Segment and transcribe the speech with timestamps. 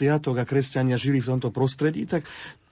[0.00, 2.24] sviatok a kresťania žili v tomto prostredí, tak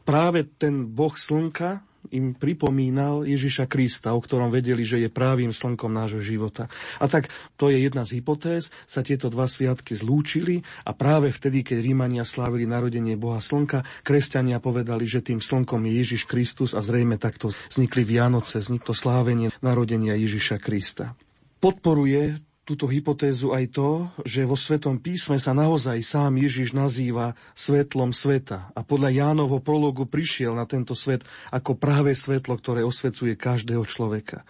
[0.09, 5.93] práve ten boh slnka im pripomínal Ježiša Krista, o ktorom vedeli, že je právým slnkom
[5.93, 6.73] nášho života.
[6.97, 7.29] A tak
[7.61, 12.25] to je jedna z hypotéz, sa tieto dva sviatky zlúčili a práve vtedy, keď Rímania
[12.25, 17.53] slávili narodenie Boha Slnka, kresťania povedali, že tým slnkom je Ježiš Kristus a zrejme takto
[17.69, 21.13] vznikli Vianoce, vzniklo slávenie narodenia Ježiša Krista.
[21.59, 28.13] Podporuje túto hypotézu aj to, že vo Svetom písme sa naozaj sám Ježiš nazýva svetlom
[28.13, 33.89] sveta a podľa Jánovho prologu prišiel na tento svet ako práve svetlo, ktoré osvecuje každého
[33.89, 34.45] človeka.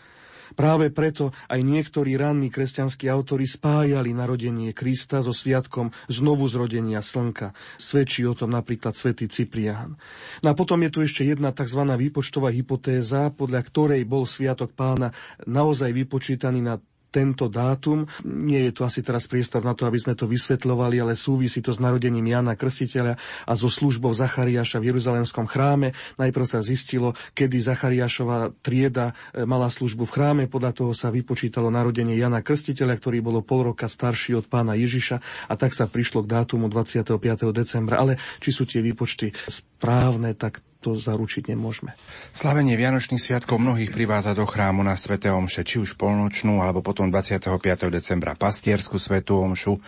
[0.58, 7.54] Práve preto aj niektorí ranní kresťanskí autori spájali narodenie Krista so sviatkom znovu zrodenia slnka.
[7.78, 9.94] Svedčí o tom napríklad svätý Ciprián.
[10.42, 11.84] No a potom je tu ešte jedna tzv.
[11.84, 15.14] výpočtová hypotéza, podľa ktorej bol sviatok pána
[15.46, 18.04] naozaj vypočítaný na tento dátum.
[18.24, 21.72] Nie je tu asi teraz priestor na to, aby sme to vysvetľovali, ale súvisí to
[21.72, 23.16] s narodením Jana Krstiteľa
[23.48, 25.96] a so službou Zachariáša v Jeruzalemskom chráme.
[26.20, 31.72] Najprv sa zistilo, kedy Zachariášova trieda e, mala službu v chráme, podľa toho sa vypočítalo
[31.72, 36.24] narodenie Jana Krstiteľa, ktorý bolo pol roka starší od pána Ježiša a tak sa prišlo
[36.24, 37.16] k dátumu 25.
[37.56, 38.04] decembra.
[38.04, 41.94] Ale či sú tie výpočty správne, tak to zaručiť nemôžeme.
[42.30, 45.18] Slavenie Vianočných sviatkov mnohých privádza do chrámu na Sv.
[45.18, 47.58] Omše, či už polnočnú, alebo potom 25.
[47.90, 49.82] decembra pastiersku Svetú Omšu.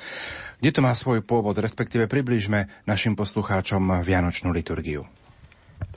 [0.58, 5.06] Kde to má svoj pôvod, respektíve približme našim poslucháčom Vianočnú liturgiu.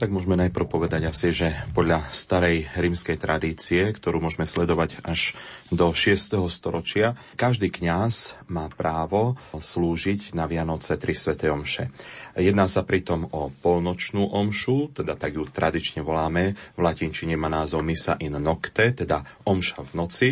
[0.04, 5.32] Tak môžeme najprv povedať asi, že podľa starej rímskej tradície, ktorú môžeme sledovať až
[5.72, 6.44] do 6.
[6.52, 11.88] storočia, každý kňaz má právo slúžiť na Vianoce tri sveté omše.
[12.36, 17.80] Jedná sa pritom o polnočnú omšu, teda tak ju tradične voláme, v latinčine má názov
[17.80, 20.28] misa in nocte, teda omša v noci.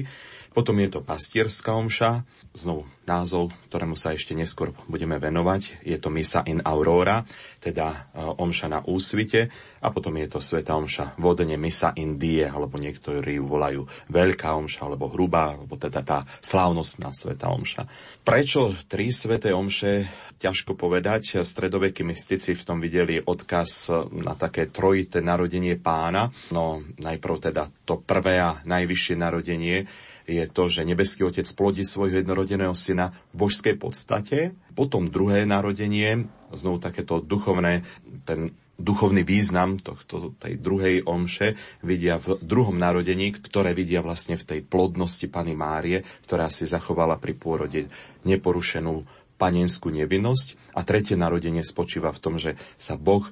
[0.53, 5.83] Potom je to pastierská omša, znovu názov, ktorému sa ešte neskôr budeme venovať.
[5.83, 7.25] Je to Misa in Aurora,
[7.59, 7.97] teda e,
[8.37, 9.49] omša na úsvite.
[9.81, 14.55] A potom je to Sveta omša vodne Misa in Die, alebo niektorí ju volajú Veľká
[14.55, 17.89] omša, alebo Hrubá, alebo teda tá slávnostná Sveta omša.
[18.23, 20.07] Prečo tri Sveté omše?
[20.43, 21.43] Ťažko povedať.
[21.47, 26.35] Stredovekí mystici v tom videli odkaz na také trojité narodenie pána.
[26.51, 29.87] No najprv teda to prvé a najvyššie narodenie
[30.27, 34.55] je to, že nebeský otec plodí svojho jednorodeného syna v božskej podstate.
[34.73, 37.83] Potom druhé narodenie, znovu takéto duchovné,
[38.25, 41.55] ten duchovný význam tohto, tej druhej omše
[41.87, 47.23] vidia v druhom narodení, ktoré vidia vlastne v tej plodnosti Pany Márie, ktorá si zachovala
[47.23, 47.87] pri pôrode
[48.27, 49.07] neporušenú
[49.39, 50.75] panenskú nevinnosť.
[50.75, 53.27] A tretie narodenie spočíva v tom, že sa Boh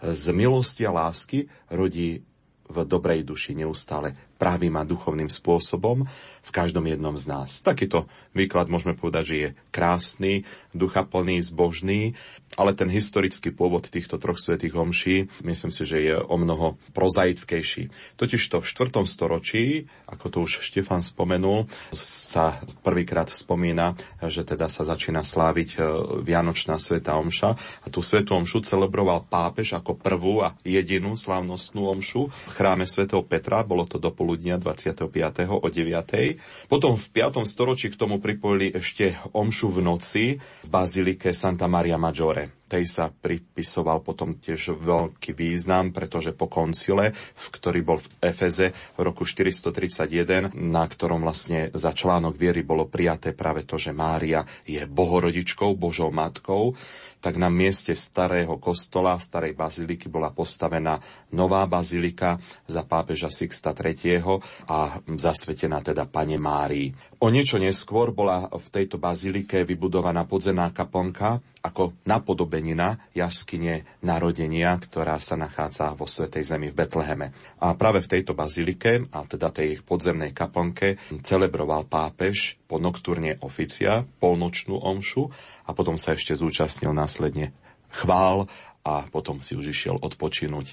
[0.00, 2.24] z milosti a lásky rodí
[2.70, 6.08] v dobrej duši neustále pravým a duchovným spôsobom
[6.40, 7.60] v každom jednom z nás.
[7.60, 12.16] Takýto výklad môžeme povedať, že je krásny, duchaplný, zbožný,
[12.56, 18.16] ale ten historický pôvod týchto troch svetých homší myslím si, že je o mnoho prozaickejší.
[18.16, 19.04] Totižto v 4.
[19.04, 25.78] storočí, ako to už Štefan spomenul, sa prvýkrát spomína, že teda sa začína sláviť e,
[26.24, 27.50] Vianočná sveta omša
[27.84, 33.22] a tú svetú omšu celebroval pápež ako prvú a jedinú slávnostnú omšu v chráme svätého
[33.22, 35.10] Petra, bolo to do poludnia 25.
[35.50, 36.70] o 9.
[36.70, 37.42] Potom v 5.
[37.42, 43.10] storočí k tomu pripojili ešte omšu v noci v bazilike Santa Maria Maggiore tej sa
[43.10, 49.26] pripisoval potom tiež veľký význam, pretože po koncile, v ktorý bol v Efeze v roku
[49.26, 55.74] 431, na ktorom vlastne za článok viery bolo prijaté práve to, že Mária je bohorodičkou,
[55.74, 56.78] Božou matkou,
[57.18, 61.02] tak na mieste starého kostola, starej baziliky bola postavená
[61.34, 64.40] nová bazilika za pápeža Sixta III.
[64.70, 67.09] a zasvetená teda Pane Márii.
[67.20, 75.20] O niečo neskôr bola v tejto bazilike vybudovaná podzemná kaplnka ako napodobenina jaskyne narodenia, ktorá
[75.20, 77.36] sa nachádza vo Svetej Zemi v Betleheme.
[77.60, 84.00] A práve v tejto bazilike, a teda tej podzemnej kaplnke, celebroval pápež po nocturne oficia
[84.16, 85.28] polnočnú omšu
[85.68, 87.52] a potom sa ešte zúčastnil následne
[87.92, 88.48] chvál
[88.80, 90.72] a potom si už išiel odpočinúť.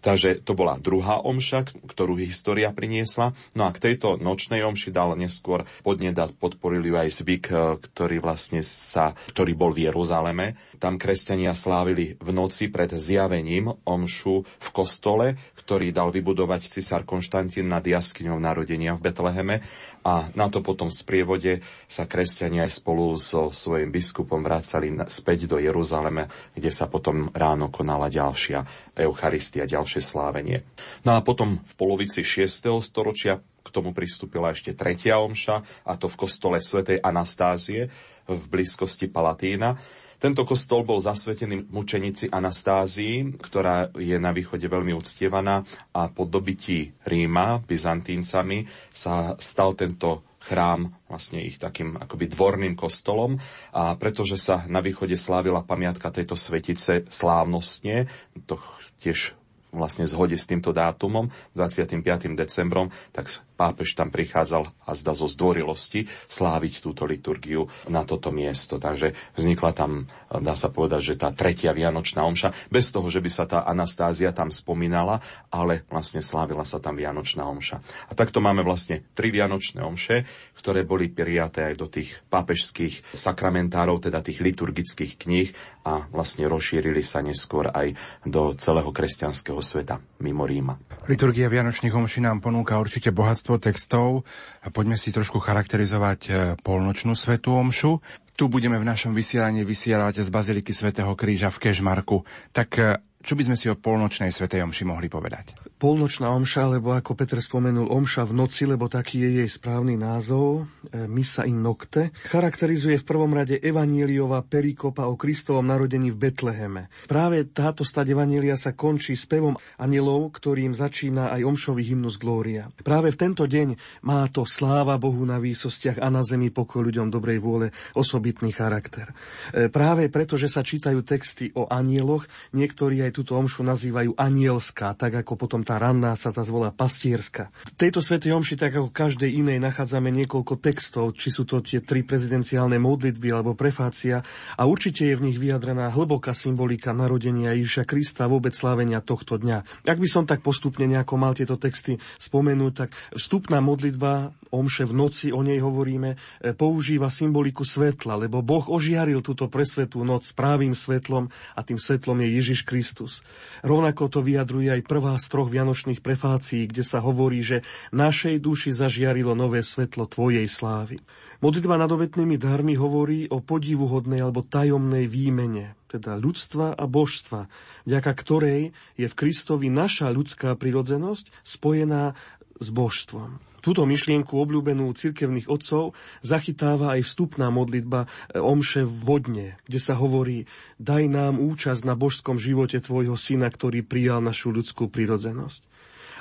[0.00, 3.34] Takže to bola druhá omša, ktorú história priniesla.
[3.58, 8.62] No a k tejto nočnej omši dal neskôr podneda podporili aj zvyk, e, ktorý vlastne
[8.62, 10.54] sa, ktorý bol v Jeruzaleme.
[10.78, 17.66] Tam kresťania slávili v noci pred zjavením omšu v kostole, ktorý dal vybudovať cisár Konštantín
[17.66, 19.66] nad jaskyňou narodenia v Betleheme
[20.06, 21.52] a na to potom v sprievode
[21.84, 27.47] sa kresťania aj spolu so svojím biskupom vracali späť do Jeruzaleme, kde sa potom ráno
[27.70, 28.66] konala ďalšia
[28.98, 30.66] Eucharistia, ďalšie slávenie.
[31.06, 32.82] No a potom v polovici 6.
[32.84, 37.88] storočia k tomu pristúpila ešte tretia omša, a to v kostole svätej Anastázie
[38.28, 39.76] v blízkosti Palatína.
[40.18, 45.62] Tento kostol bol zasvetený mučenici Anastázii, ktorá je na východe veľmi uctievaná
[45.94, 53.36] a po dobití Ríma byzantíncami sa stal tento chrám vlastne ich takým akoby dvorným kostolom.
[53.76, 58.08] A pretože sa na východe slávila pamiatka tejto svetice slávnostne,
[58.48, 58.56] to
[58.98, 59.37] tiež
[59.72, 62.00] vlastne zhode s týmto dátumom, 25.
[62.34, 63.28] decembrom, tak
[63.58, 68.78] pápež tam prichádzal a zda zo zdvorilosti sláviť túto liturgiu na toto miesto.
[68.78, 73.30] Takže vznikla tam, dá sa povedať, že tá tretia Vianočná omša, bez toho, že by
[73.30, 75.18] sa tá Anastázia tam spomínala,
[75.50, 77.82] ale vlastne slávila sa tam Vianočná omša.
[78.06, 80.22] A takto máme vlastne tri Vianočné omše,
[80.54, 85.50] ktoré boli prijaté aj do tých pápežských sakramentárov, teda tých liturgických kníh
[85.82, 90.76] a vlastne rozšírili sa neskôr aj do celého kresťanského sveta mimo Ríma.
[91.08, 94.28] Liturgia Vianočných omší nám ponúka určite bohatstvo textov.
[94.72, 98.00] Poďme si trošku charakterizovať e, polnočnú svetú omšu.
[98.38, 102.22] Tu budeme v našom vysielaní vysielať z Baziliky svätého Kríža v Kežmarku.
[102.52, 105.67] Tak e, čo by sme si o polnočnej svetej omši mohli povedať?
[105.78, 110.66] Polnočná omša, alebo ako Peter spomenul, omša v noci, lebo taký je jej správny názov,
[110.90, 116.90] e, Misa in nocte, charakterizuje v prvom rade evaníliová perikopa o Kristovom narodení v Betleheme.
[117.06, 122.74] Práve táto stať evanília sa končí spevom anielov, ktorým začína aj omšový hymnus Glória.
[122.82, 127.06] Práve v tento deň má to sláva Bohu na výsostiach a na zemi pokoj ľuďom
[127.06, 129.14] dobrej vôle osobitný charakter.
[129.54, 134.98] E, práve preto, že sa čítajú texty o anieloch, niektorí aj túto omšu nazývajú anielská,
[134.98, 137.52] tak ako potom tá ranná sa zazvolá pastierska.
[137.68, 141.84] V tejto svetej omši, tak ako každej inej, nachádzame niekoľko textov, či sú to tie
[141.84, 144.24] tri prezidenciálne modlitby alebo prefácia
[144.56, 149.36] a určite je v nich vyjadrená hlboká symbolika narodenia Ježiša Krista a vôbec slávenia tohto
[149.36, 149.84] dňa.
[149.84, 154.96] Ak by som tak postupne nejako mal tieto texty spomenúť, tak vstupná modlitba omše v
[154.96, 160.72] noci, o nej hovoríme, e, používa symboliku svetla, lebo Boh ožiaril túto presvetú noc právým
[160.72, 163.20] svetlom a tým svetlom je Ježiš Kristus.
[163.60, 168.70] Rovnako to vyjadruje aj prvá z troch vianočných prefácií, kde sa hovorí, že našej duši
[168.70, 171.02] zažiarilo nové svetlo Tvojej slávy.
[171.42, 177.46] Modlitba nad obetnými darmi hovorí o podivuhodnej alebo tajomnej výmene, teda ľudstva a božstva,
[177.86, 182.18] vďaka ktorej je v Kristovi naša ľudská prirodzenosť spojená
[182.58, 183.38] s božstvom.
[183.58, 190.46] Túto myšlienku obľúbenú cirkevných otcov zachytáva aj vstupná modlitba e, Omše vodne, kde sa hovorí
[190.78, 195.66] Daj nám účasť na božskom živote Tvojho syna, ktorý prijal našu ľudskú prirodzenosť.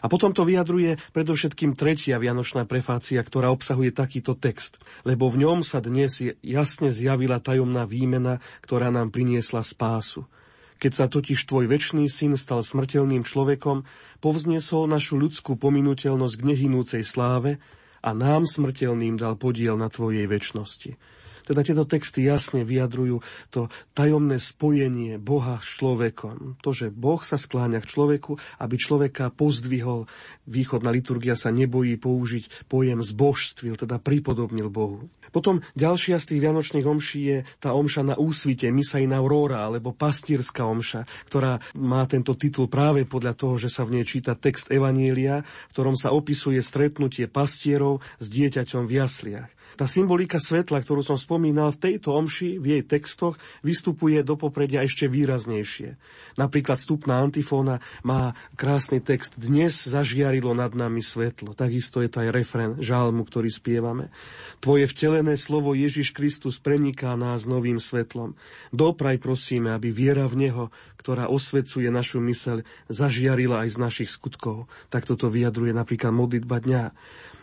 [0.02, 5.66] A potom to vyjadruje predovšetkým tretia vianočná prefácia, ktorá obsahuje takýto text, lebo v ňom
[5.66, 10.30] sa dnes jasne zjavila tajomná výmena, ktorá nám priniesla spásu.
[10.78, 13.84] Keď sa totiž tvoj väčší syn stal smrteľným človekom,
[14.22, 17.58] povzniesol našu ľudskú pominuteľnosť k nehynúcej sláve
[18.06, 21.17] a nám smrteľným dal podiel na tvojej väčšnosti.
[21.48, 26.60] Teda tieto texty jasne vyjadrujú to tajomné spojenie Boha s človekom.
[26.60, 30.12] To, že Boh sa skláňa k človeku, aby človeka pozdvihol.
[30.44, 35.08] Východná liturgia sa nebojí použiť pojem zbožstvil, teda pripodobnil Bohu.
[35.32, 39.92] Potom ďalšia z tých vianočných omší je tá omša na úsvite, Misa in Aurora, alebo
[39.92, 44.72] pastierská omša, ktorá má tento titul práve podľa toho, že sa v nej číta text
[44.72, 49.52] Evanielia, v ktorom sa opisuje stretnutie pastierov s dieťaťom v jasliach.
[49.76, 53.36] Tá symbolika svetla, ktorú som spomínal, v tejto omši, v jej textoch,
[53.66, 56.00] vystupuje do popredia ešte výraznejšie.
[56.40, 61.52] Napríklad stupná antifóna má krásny text Dnes zažiarilo nad nami svetlo.
[61.58, 64.14] Takisto je to aj refren žálmu, ktorý spievame.
[64.64, 68.38] Tvoje vtelené slovo Ježiš Kristus preniká nás novým svetlom.
[68.72, 70.66] Dopraj prosíme, aby viera v Neho,
[71.02, 74.68] ktorá osvecuje našu myseľ, zažiarila aj z našich skutkov.
[74.92, 76.84] Tak toto vyjadruje napríklad modlitba dňa.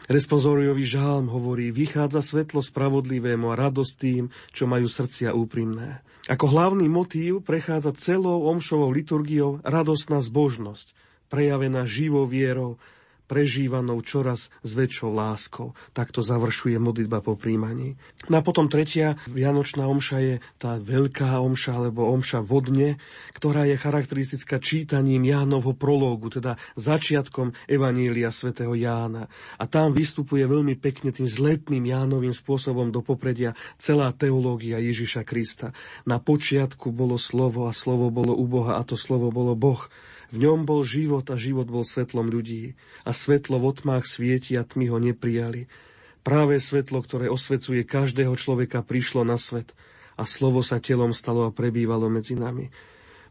[0.05, 6.05] Responsoriový žálm hovorí, vychádza svetlo spravodlivému a radosť tým, čo majú srdcia úprimné.
[6.29, 10.93] Ako hlavný motív prechádza celou omšovou liturgiou radostná zbožnosť,
[11.33, 12.77] prejavená živou vierou
[13.25, 15.73] prežívanou čoraz s väčšou láskou.
[15.97, 17.97] Takto završuje modlitba po príjmaní.
[18.29, 23.01] No a potom tretia vianočná omša je tá veľká omša, alebo omša vodne,
[23.37, 29.29] ktorá je charakteristická čítaním Jánovho prológu, teda začiatkom Evanília svätého Jána.
[29.57, 35.73] A tam vystupuje veľmi pekne tým zletným Jánovým spôsobom do popredia celá teológia Ježiša Krista.
[36.05, 39.89] Na počiatku bolo slovo a slovo bolo u Boha a to slovo bolo Boh.
[40.35, 42.75] V ňom bol život a život bol svetlom ľudí.
[43.07, 45.71] A svetlo v otmách svieti a tmy ho neprijali.
[46.27, 49.79] Práve svetlo, ktoré osvecuje každého človeka, prišlo na svet
[50.19, 52.75] a slovo sa telom stalo a prebývalo medzi nami.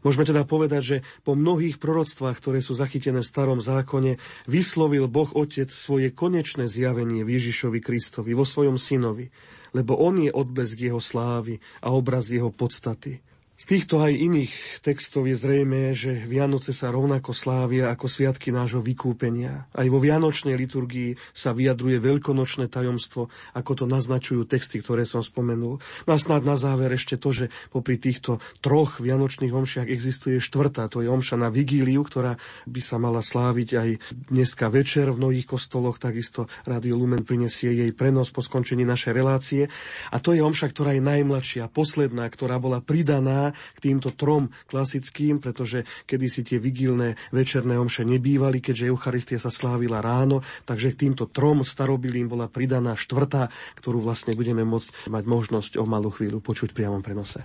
[0.00, 5.28] Môžeme teda povedať, že po mnohých proroctvách, ktoré sú zachytené v starom zákone, vyslovil Boh
[5.32, 9.32] Otec svoje konečné zjavenie Ježišovi Kristovi, vo svojom synovi,
[9.72, 13.24] lebo on je odblesk jeho slávy a obraz jeho podstaty.
[13.54, 18.82] Z týchto aj iných textov je zrejme, že Vianoce sa rovnako slávia ako sviatky nášho
[18.82, 19.70] vykúpenia.
[19.70, 25.78] Aj vo Vianočnej liturgii sa vyjadruje veľkonočné tajomstvo, ako to naznačujú texty, ktoré som spomenul.
[25.78, 30.90] No a snad na záver ešte to, že popri týchto troch Vianočných omšiach existuje štvrtá,
[30.90, 32.34] to je omša na vigíliu, ktorá
[32.66, 33.90] by sa mala sláviť aj
[34.34, 39.70] dneska večer v mnohých kostoloch, takisto Radio Lumen prinesie jej prenos po skončení našej relácie.
[40.10, 45.42] A to je omša, ktorá je najmladšia, posledná, ktorá bola pridaná k týmto trom klasickým,
[45.42, 51.26] pretože kedysi tie vigilné večerné omše nebývali, keďže Eucharistia sa slávila ráno, takže k týmto
[51.26, 56.70] trom starobilým bola pridaná štvrtá, ktorú vlastne budeme môcť mať možnosť o malú chvíľu počuť
[56.70, 57.42] priamom prenose.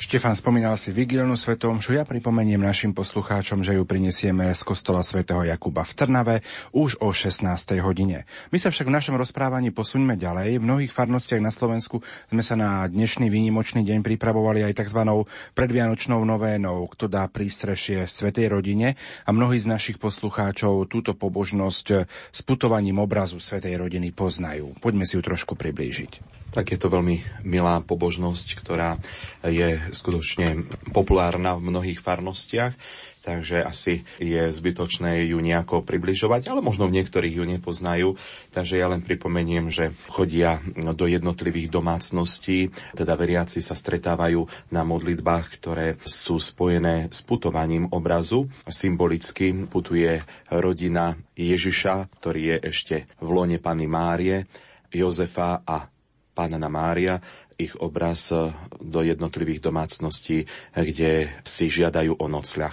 [0.00, 5.04] Štefan spomínal si vigilnú svetom, čo ja pripomeniem našim poslucháčom, že ju prinesieme z kostola
[5.04, 6.36] svätého Jakuba v Trnave
[6.72, 7.44] už o 16.
[7.84, 8.24] hodine.
[8.48, 10.56] My sa však v našom rozprávaní posuňme ďalej.
[10.56, 12.00] V mnohých farnostiach na Slovensku
[12.32, 15.04] sme sa na dnešný výnimočný deň pripravovali aj tzv.
[15.52, 18.96] predvianočnou novénou, kto dá prístrešie svetej rodine
[19.28, 24.80] a mnohí z našich poslucháčov túto pobožnosť s putovaním obrazu svetej rodiny poznajú.
[24.80, 28.98] Poďme si ju trošku priblížiť tak je to veľmi milá pobožnosť, ktorá
[29.46, 32.74] je skutočne populárna v mnohých farnostiach
[33.20, 38.08] takže asi je zbytočné ju nejako približovať, ale možno v niektorých ju nepoznajú.
[38.50, 45.46] Takže ja len pripomeniem, že chodia do jednotlivých domácností, teda veriaci sa stretávajú na modlitbách,
[45.60, 48.48] ktoré sú spojené s putovaním obrazu.
[48.66, 54.48] Symbolicky putuje rodina Ježiša, ktorý je ešte v lone Pany Márie,
[54.90, 55.99] Jozefa a
[56.30, 57.20] Pána Mária,
[57.60, 58.32] ich obraz
[58.80, 62.72] do jednotlivých domácností, kde si žiadajú o nocľah.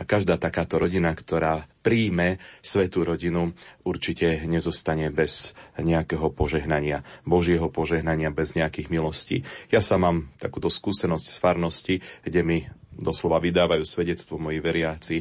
[0.00, 3.52] A každá takáto rodina, ktorá príjme svetú rodinu,
[3.84, 9.44] určite nezostane bez nejakého požehnania, Božieho požehnania, bez nejakých milostí.
[9.68, 12.58] Ja sa mám takúto skúsenosť z farnosti, kde mi
[12.96, 15.16] doslova vydávajú svedectvo moji veriaci,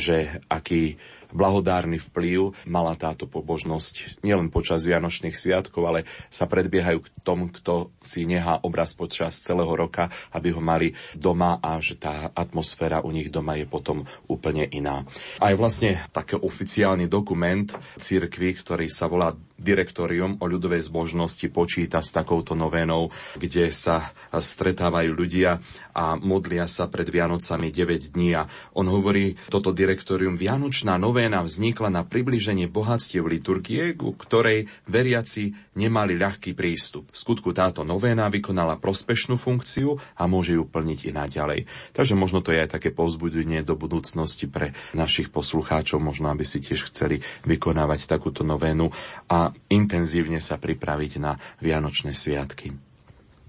[0.00, 0.96] že aký
[1.32, 7.90] blahodárny vplyv mala táto pobožnosť nielen počas Vianočných sviatkov, ale sa predbiehajú k tomu, kto
[7.98, 13.10] si nechá obraz počas celého roka, aby ho mali doma a že tá atmosféra u
[13.10, 15.04] nich doma je potom úplne iná.
[15.40, 17.66] Aj vlastne taký oficiálny dokument
[17.98, 25.14] cirkvi, ktorý sa volá Direktorium o ľudovej zbožnosti počíta s takouto novénou, kde sa stretávajú
[25.14, 25.62] ľudia
[25.94, 28.34] a modlia sa pred Vianocami 9 dní.
[28.34, 35.54] A on hovorí, toto direktorium Vianočná novéna vznikla na približenie bohatstiev liturgie, ku ktorej veriaci
[35.78, 37.08] nemali ľahký prístup.
[37.14, 41.60] V skutku táto novéna vykonala prospešnú funkciu a môže ju plniť i naďalej.
[41.94, 46.58] Takže možno to je aj také povzbudenie do budúcnosti pre našich poslucháčov, možno aby si
[46.58, 48.90] tiež chceli vykonávať takúto novénu
[49.30, 52.72] a intenzívne sa pripraviť na Vianočné sviatky.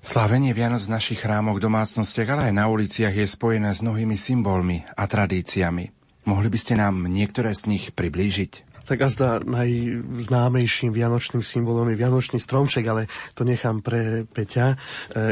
[0.03, 4.83] Slávenie Vianoc v našich chrámoch, domácnostiach, ale aj na uliciach je spojené s mnohými symbolmi
[4.83, 5.95] a tradíciami.
[6.27, 8.72] Mohli by ste nám niektoré z nich priblížiť?
[8.83, 14.75] Tak azda najznámejším vianočným symbolom je vianočný stromček, ale to nechám pre Peťa.
[14.75, 14.75] E,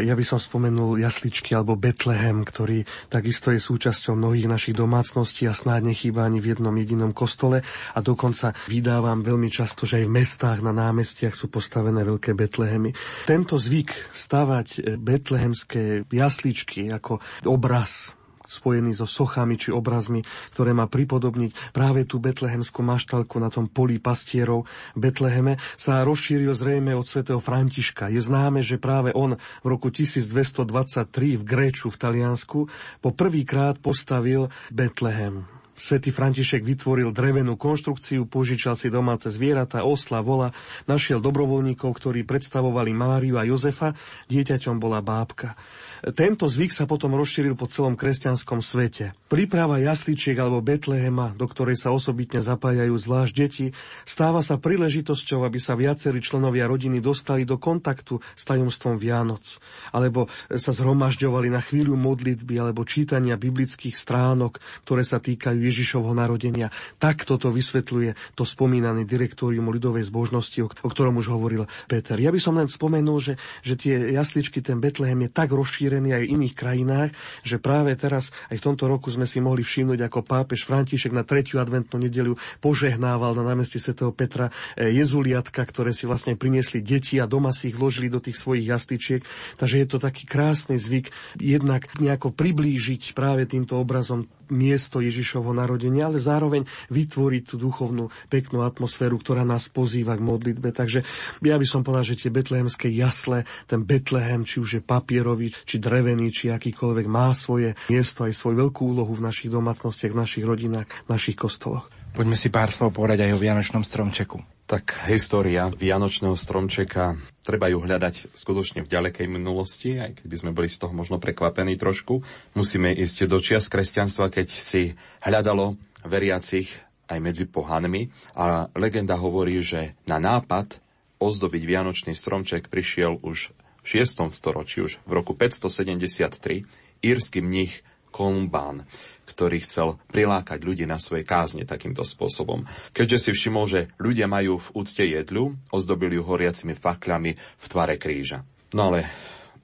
[0.08, 5.54] ja by som spomenul jasličky alebo Betlehem, ktorý takisto je súčasťou mnohých našich domácností a
[5.54, 7.60] snáď nechýba ani v jednom jedinom kostole
[7.96, 12.96] a dokonca vydávam veľmi často, že aj v mestách na námestiach sú postavené veľké Betlehemy.
[13.28, 18.16] Tento zvyk stavať betlehemské jasličky ako obraz
[18.52, 24.04] spojený so sochami či obrazmi, ktoré má pripodobniť práve tú betlehemskú maštalku na tom poli
[24.04, 24.68] pastierov
[25.00, 28.12] Betleheme, sa rozšíril zrejme od svätého Františka.
[28.12, 32.68] Je známe, že práve on v roku 1223 v Gréču v Taliansku
[33.00, 35.48] po prvýkrát postavil Betlehem.
[35.82, 40.54] Svetý František vytvoril drevenú konštrukciu, požičal si domáce zvieratá, osla, vola,
[40.86, 43.98] našiel dobrovoľníkov, ktorí predstavovali Máriu a Jozefa,
[44.30, 45.58] dieťaťom bola bábka.
[46.02, 49.14] Tento zvyk sa potom rozšíril po celom kresťanskom svete.
[49.30, 53.66] Príprava jasličiek alebo Betlehema, do ktorej sa osobitne zapájajú zvlášť deti,
[54.02, 59.62] stáva sa príležitosťou, aby sa viacerí členovia rodiny dostali do kontaktu s tajomstvom Vianoc,
[59.94, 66.74] alebo sa zhromažďovali na chvíľu modlitby alebo čítania biblických stránok, ktoré sa týkajú Ježišovho narodenia.
[66.98, 72.18] Tak toto vysvetľuje to spomínané direktórium ľudovej zbožnosti, o ktorom už hovoril Peter.
[72.18, 76.24] Ja by som len spomenul, že, že tie jasličky, ten Betlehem je tak rozšírený aj
[76.24, 77.12] v iných krajinách,
[77.44, 81.28] že práve teraz aj v tomto roku sme si mohli všimnúť, ako pápež František na
[81.28, 87.20] tretiu adventnú nedeliu požehnával na námestí svätého Petra eh, jezuliatka, ktoré si vlastne priniesli deti
[87.20, 89.22] a doma si ich vložili do tých svojich jasličiek.
[89.58, 96.12] Takže je to taký krásny zvyk jednak nejako priblížiť práve týmto obrazom miesto Ježišovho narodenia,
[96.12, 100.76] ale zároveň vytvoriť tú duchovnú peknú atmosféru, ktorá nás pozýva k modlitbe.
[100.76, 101.08] Takže
[101.42, 105.80] ja by som povedal, že tie betlehemské jasle, ten Betlehem, či už je papierový, či
[105.80, 110.44] drevený, či akýkoľvek, má svoje miesto aj svoju veľkú úlohu v našich domácnostiach, v našich
[110.46, 111.88] rodinách, v našich kostoloch.
[112.12, 114.61] Poďme si pár slov povedať aj o Vianočnom stromčeku.
[114.72, 120.56] Tak história Vianočného stromčeka, treba ju hľadať skutočne v ďalekej minulosti, aj keď by sme
[120.56, 122.24] boli z toho možno prekvapení trošku.
[122.56, 124.96] Musíme ísť do čias kresťanstva, keď si
[125.28, 125.76] hľadalo
[126.08, 126.72] veriacich
[127.12, 130.80] aj medzi pohanmi a legenda hovorí, že na nápad
[131.20, 133.52] ozdobiť Vianočný stromček prišiel už
[133.84, 134.32] v 6.
[134.32, 136.64] storočí, už v roku 573,
[137.04, 138.84] írsky mních Kolumbán,
[139.26, 142.68] ktorý chcel prilákať ľudí na svoje kázne takýmto spôsobom.
[142.92, 147.96] Keďže si všimol, že ľudia majú v úcte jedlu, ozdobili ju horiacimi fakľami v tvare
[147.96, 148.44] kríža.
[148.76, 149.08] No ale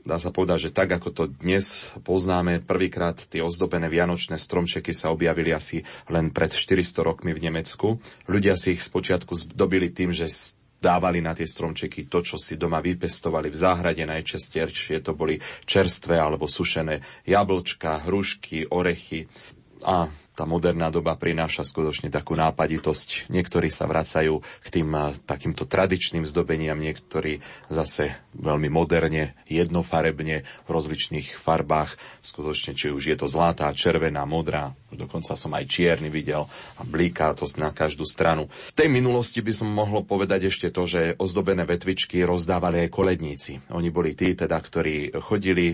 [0.08, 5.12] dá sa povedať, že tak ako to dnes poznáme, prvýkrát tie ozdobené vianočné stromčeky sa
[5.12, 8.00] objavili asi len pred 400 rokmi v Nemecku.
[8.32, 10.32] Ľudia si ich spočiatku zdobili tým, že
[10.78, 16.18] dávali na tie stromčeky to, čo si doma vypestovali v záhrade najčastejšie to boli čerstvé
[16.18, 19.26] alebo sušené jablčka, hrušky, orechy
[19.86, 23.34] a tá moderná doba prináša skutočne takú nápaditosť.
[23.34, 24.94] Niektorí sa vracajú k tým
[25.26, 27.42] takýmto tradičným zdobeniam, niektorí
[27.74, 31.98] zase veľmi moderne, jednofarebne, v rozličných farbách.
[32.22, 36.46] Skutočne, či už je to zlatá, červená, modrá, dokonca som aj čierny videl
[36.78, 38.46] a blíká to na každú stranu.
[38.70, 43.58] V tej minulosti by som mohol povedať ešte to, že ozdobené vetvičky rozdávali aj koledníci.
[43.74, 45.74] Oni boli tí, teda, ktorí chodili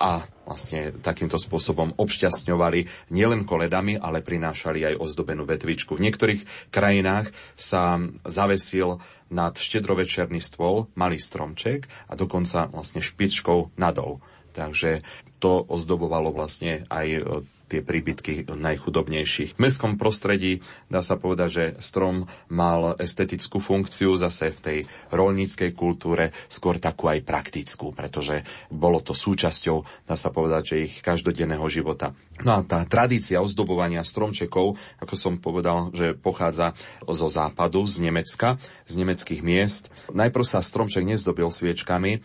[0.00, 6.00] a vlastne takýmto spôsobom obšťastňovali nielen koledami, ale prinášali aj ozdobenú vetvičku.
[6.00, 14.24] V niektorých krajinách sa zavesil nad štedrovečerný stôl malý stromček a dokonca vlastne špičkou nadol.
[14.56, 15.04] Takže
[15.38, 17.22] to ozdobovalo vlastne aj
[17.70, 19.54] tie príbytky najchudobnejších.
[19.54, 20.58] V mestskom prostredí
[20.90, 24.78] dá sa povedať, že strom mal estetickú funkciu zase v tej
[25.14, 28.42] rolníckej kultúre, skôr takú aj praktickú, pretože
[28.74, 32.10] bolo to súčasťou, dá sa povedať, že ich každodenného života.
[32.42, 36.74] No a tá tradícia ozdobovania stromčekov, ako som povedal, že pochádza
[37.06, 38.58] zo západu, z Nemecka,
[38.90, 39.94] z nemeckých miest.
[40.10, 42.18] Najprv sa stromček nezdobil sviečkami,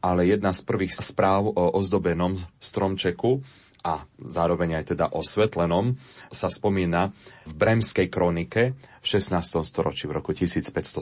[0.00, 3.44] ale jedna z prvých správ o ozdobenom stromčeku
[3.80, 5.96] a zároveň aj teda osvetlenom
[6.28, 7.16] sa spomína
[7.48, 9.40] v Bremskej kronike v 16.
[9.64, 11.00] storočí v roku 1570.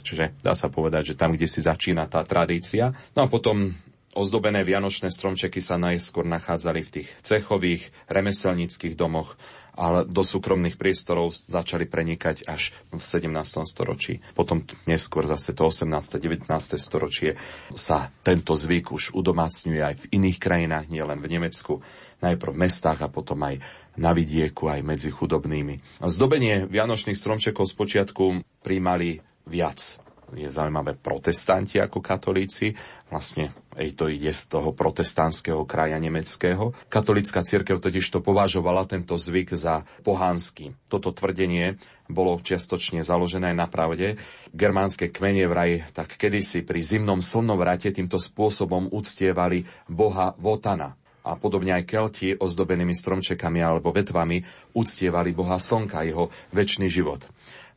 [0.00, 2.96] Čiže dá sa povedať, že tam, kde si začína tá tradícia.
[3.12, 3.76] No a potom
[4.18, 9.36] Ozdobené vianočné stromčeky sa najskôr nachádzali v tých cechových, remeselníckých domoch
[9.78, 13.30] ale do súkromných priestorov začali prenikať až v 17.
[13.62, 14.18] storočí.
[14.34, 16.18] Potom neskôr zase to 18.
[16.18, 16.50] 19.
[16.74, 17.38] storočie
[17.78, 21.78] sa tento zvyk už udomácňuje aj v iných krajinách, nielen v Nemecku,
[22.18, 23.62] najprv v mestách a potom aj
[23.94, 26.02] na vidieku, aj medzi chudobnými.
[26.02, 30.02] Zdobenie vianočných stromčekov spočiatku príjmali viac
[30.36, 32.76] je zaujímavé protestanti ako katolíci.
[33.08, 36.74] Vlastne aj to ide z toho protestantského kraja nemeckého.
[36.90, 40.74] Katolická církev totiž to považovala tento zvyk za pohánsky.
[40.90, 41.78] Toto tvrdenie
[42.10, 44.18] bolo čiastočne založené na pravde.
[44.50, 51.76] Germánske kmene vraj tak kedysi pri zimnom slnovrate týmto spôsobom uctievali boha Votana a podobne
[51.76, 57.28] aj Kelti ozdobenými stromčekami alebo vetvami uctievali boha slnka, jeho väčší život.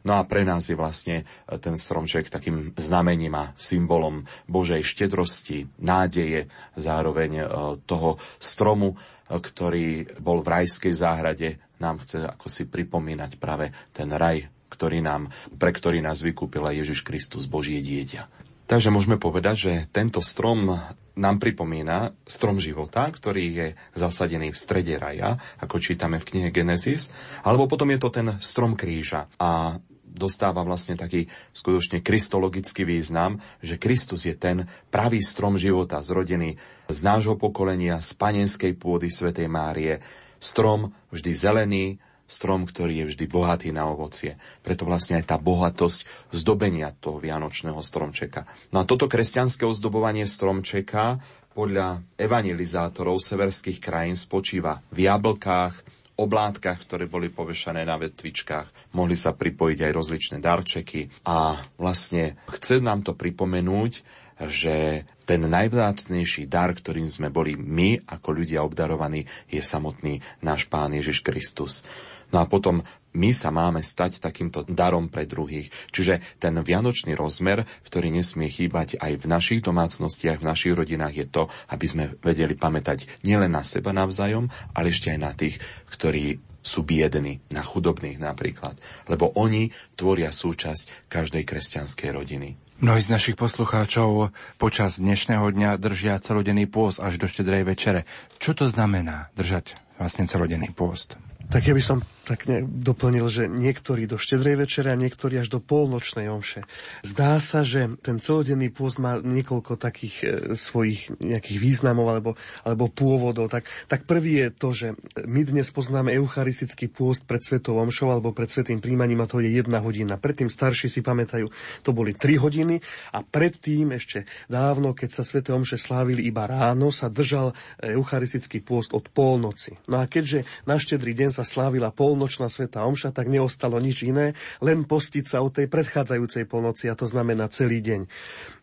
[0.02, 1.24] No a pre nás je vlastne e,
[1.62, 7.46] ten stromček takým znamením a symbolom Božej štedrosti, nádeje, zároveň e,
[7.86, 14.10] toho stromu, e, ktorý bol v rajskej záhrade, nám chce ako si pripomínať práve ten
[14.10, 18.42] raj, ktorý nám, pre ktorý nás vykúpila Ježiš Kristus, Božie dieťa.
[18.72, 20.80] Takže môžeme povedať, že tento strom
[21.20, 23.68] nám pripomína strom života, ktorý je
[24.00, 27.12] zasadený v strede raja, ako čítame v knihe Genesis,
[27.44, 29.28] alebo potom je to ten strom kríža.
[29.36, 29.76] A
[30.12, 36.60] dostáva vlastne taký skutočne kristologický význam, že Kristus je ten pravý strom života zrodený
[36.92, 40.04] z nášho pokolenia, z panenskej pôdy Svetej Márie.
[40.38, 41.86] Strom vždy zelený,
[42.32, 44.40] strom, ktorý je vždy bohatý na ovocie.
[44.64, 48.48] Preto vlastne aj tá bohatosť zdobenia toho vianočného stromčeka.
[48.72, 51.20] No a toto kresťanské ozdobovanie stromčeka
[51.52, 58.94] podľa evangelizátorov severských krajín spočíva v jablkách, oblátkach, ktoré boli povešané na vetvičkách.
[58.94, 64.06] Mohli sa pripojiť aj rozličné darčeky a vlastne chce nám to pripomenúť,
[64.50, 70.94] že ten najvzácnejší dar, ktorým sme boli my ako ľudia obdarovaní, je samotný náš Pán
[70.98, 71.86] Ježiš Kristus.
[72.32, 72.82] No a potom
[73.16, 75.72] my sa máme stať takýmto darom pre druhých.
[75.92, 81.28] Čiže ten vianočný rozmer, ktorý nesmie chýbať aj v našich domácnostiach, v našich rodinách, je
[81.28, 85.60] to, aby sme vedeli pamätať nielen na seba navzájom, ale ešte aj na tých,
[85.92, 88.78] ktorí sú biední, na chudobných napríklad.
[89.10, 92.50] Lebo oni tvoria súčasť každej kresťanskej rodiny.
[92.82, 98.10] Mnohí z našich poslucháčov počas dnešného dňa držia celodenný pôst až do štedrej večere.
[98.42, 101.14] Čo to znamená držať vlastne celodenný pôst?
[101.52, 105.58] Tak ja by som tak doplnil, že niektorí do štedrej večere a niektorí až do
[105.58, 106.62] polnočnej omše.
[107.02, 112.32] Zdá sa, že ten celodenný pôst má niekoľko takých e, svojich nejakých významov alebo,
[112.62, 113.50] alebo pôvodov.
[113.50, 114.88] Tak, tak prvý je to, že
[115.26, 119.50] my dnes poznáme eucharistický pôst pred svetou omšou alebo pred svetým príjmaním a to je
[119.50, 120.22] jedna hodina.
[120.22, 121.50] Predtým starší si pamätajú,
[121.82, 122.78] to boli tri hodiny
[123.18, 128.94] a predtým ešte dávno, keď sa sveté omše slávili iba ráno, sa držal eucharistický pôst
[128.94, 129.82] od polnoci.
[129.90, 134.04] No a keďže na štedrý deň sa slávila pol polnočná sveta omša, tak neostalo nič
[134.04, 138.04] iné, len postiť sa od tej predchádzajúcej polnoci, a to znamená celý deň.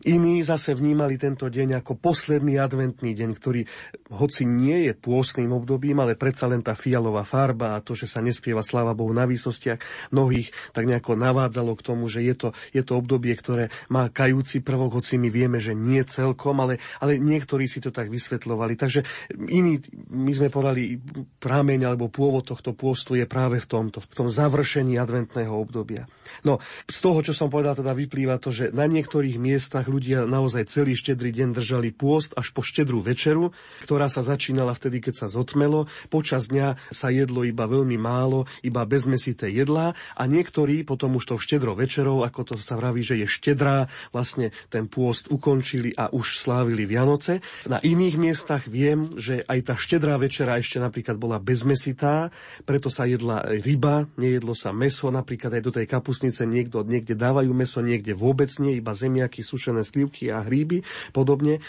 [0.05, 3.65] Iní zase vnímali tento deň ako posledný adventný deň, ktorý
[4.13, 8.21] hoci nie je pôstnym obdobím, ale predsa len tá fialová farba a to, že sa
[8.21, 12.85] nespieva sláva Bohu na výsostiach mnohých, tak nejako navádzalo k tomu, že je to, je
[12.85, 17.65] to obdobie, ktoré má kajúci prvok, hoci my vieme, že nie celkom, ale, ale niektorí
[17.65, 18.77] si to tak vysvetľovali.
[18.77, 19.01] Takže
[19.49, 19.81] iní,
[20.13, 21.01] my sme povedali,
[21.41, 26.09] prámeň alebo pôvod tohto pôstu je práve v tomto, v tom završení adventného obdobia.
[26.43, 30.67] No, z toho, čo som povedal, teda vyplýva to, že na niektorých miestach ľudia naozaj
[30.67, 35.27] celý štedrý deň držali pôst až po štedrú večeru, ktorá sa začínala vtedy, keď sa
[35.31, 35.87] zotmelo.
[36.09, 41.35] Počas dňa sa jedlo iba veľmi málo, iba bezmesité jedlá a niektorí potom už to
[41.37, 46.41] štedro večerou, ako to sa vraví, že je štedrá, vlastne ten pôst ukončili a už
[46.41, 47.45] slávili Vianoce.
[47.69, 52.33] Na iných miestach viem, že aj tá štedrá večera ešte napríklad bola bezmesitá,
[52.65, 57.13] preto sa jedla jedla ryba, nejedlo sa meso, napríklad aj do tej kapusnice niekto, niekde
[57.13, 60.81] dávajú meso, niekde vôbec nie, iba zemiaky, sušené slivky a hríby,
[61.13, 61.61] podobne.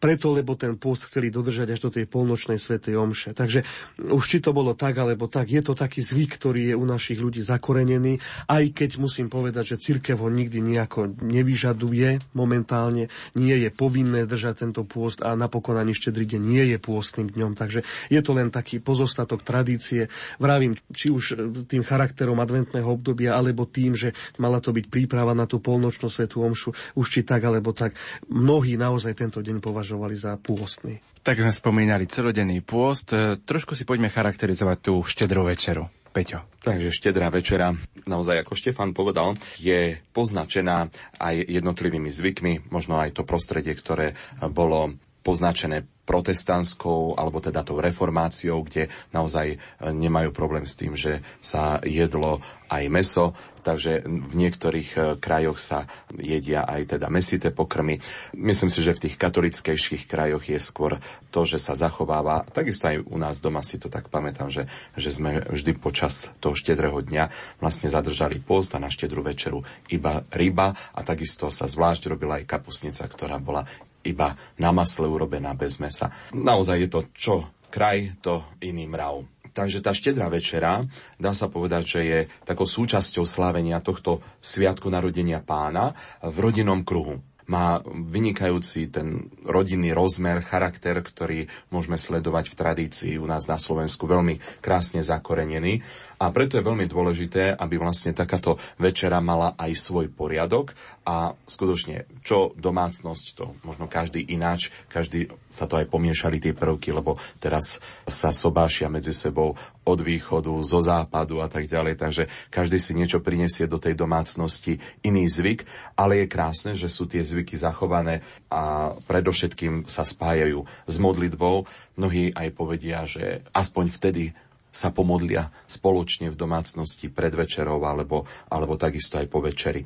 [0.00, 3.36] Preto, lebo ten pôst chceli dodržať až do tej polnočnej svetej omše.
[3.36, 3.60] Takže
[4.08, 7.20] už či to bolo tak, alebo tak, je to taký zvyk, ktorý je u našich
[7.20, 8.16] ľudí zakorenený,
[8.48, 14.64] aj keď musím povedať, že cirkev ho nikdy nejako nevyžaduje momentálne, nie je povinné držať
[14.64, 17.52] tento pôst a napokon ani štedrý deň nie je pôstnym dňom.
[17.52, 20.08] Takže je to len taký pozostatok tradície.
[20.38, 21.36] Vravím, či už e,
[21.66, 26.46] tým charakterom adventného obdobia, alebo tým, že mala to byť príprava na tú polnočnú svetú
[26.46, 27.98] omšu, už či tak, alebo tak.
[28.30, 31.02] Mnohí naozaj tento deň považovali za pôstny.
[31.26, 33.10] Tak sme spomínali celodenný pôst.
[33.10, 35.90] E, trošku si poďme charakterizovať tú štedrú večeru.
[36.12, 36.44] Peťo.
[36.60, 37.72] Takže štedrá večera,
[38.04, 44.12] naozaj ako Štefan povedal, je poznačená aj jednotlivými zvykmi, možno aj to prostredie, ktoré
[44.52, 49.56] bolo poznačené protestantskou alebo teda tou reformáciou, kde naozaj e,
[49.94, 53.26] nemajú problém s tým, že sa jedlo aj meso,
[53.62, 55.86] takže v niektorých e, krajoch sa
[56.18, 58.02] jedia aj teda mesité pokrmy.
[58.34, 60.98] Myslím si, že v tých katolickejších krajoch je skôr
[61.30, 64.66] to, že sa zachováva, takisto aj u nás doma si to tak pamätám, že,
[64.98, 67.30] že sme vždy počas toho štedrého dňa
[67.62, 70.74] vlastne zadržali post a na štedrú večeru iba ryba.
[70.98, 73.62] A takisto sa zvlášť robila aj kapusnica, ktorá bola
[74.04, 76.10] iba na masle urobená bez mesa.
[76.34, 77.34] Naozaj je to čo
[77.72, 79.24] kraj, to iný mrav.
[79.52, 80.84] Takže tá štedrá večera,
[81.20, 85.92] dá sa povedať, že je takou súčasťou slávenia tohto sviatku narodenia pána
[86.24, 87.20] v rodinnom kruhu
[87.52, 94.08] má vynikajúci ten rodinný rozmer, charakter, ktorý môžeme sledovať v tradícii u nás na Slovensku,
[94.08, 95.84] veľmi krásne zakorenený.
[96.16, 100.72] A preto je veľmi dôležité, aby vlastne takáto večera mala aj svoj poriadok
[101.04, 106.94] a skutočne, čo domácnosť, to možno každý ináč, každý sa to aj pomiešali tie prvky,
[106.94, 112.78] lebo teraz sa sobášia medzi sebou od východu, zo západu a tak ďalej, takže každý
[112.78, 115.66] si niečo prinesie do tej domácnosti, iný zvyk,
[115.98, 121.66] ale je krásne, že sú tie zvyky zachované a predovšetkým sa spájajú s modlitbou.
[121.98, 124.24] Mnohí aj povedia, že aspoň vtedy
[124.72, 129.84] sa pomodlia spoločne v domácnosti pred večerou alebo, alebo takisto aj po večeri.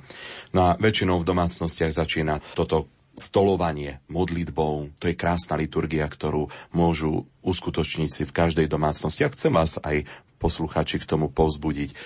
[0.55, 4.93] No a väčšinou v domácnostiach začína toto stolovanie modlitbou.
[5.01, 9.25] To je krásna liturgia, ktorú môžu uskutočniť si v každej domácnosti.
[9.25, 10.05] A chcem vás aj
[10.37, 11.97] posluchači k tomu povzbudiť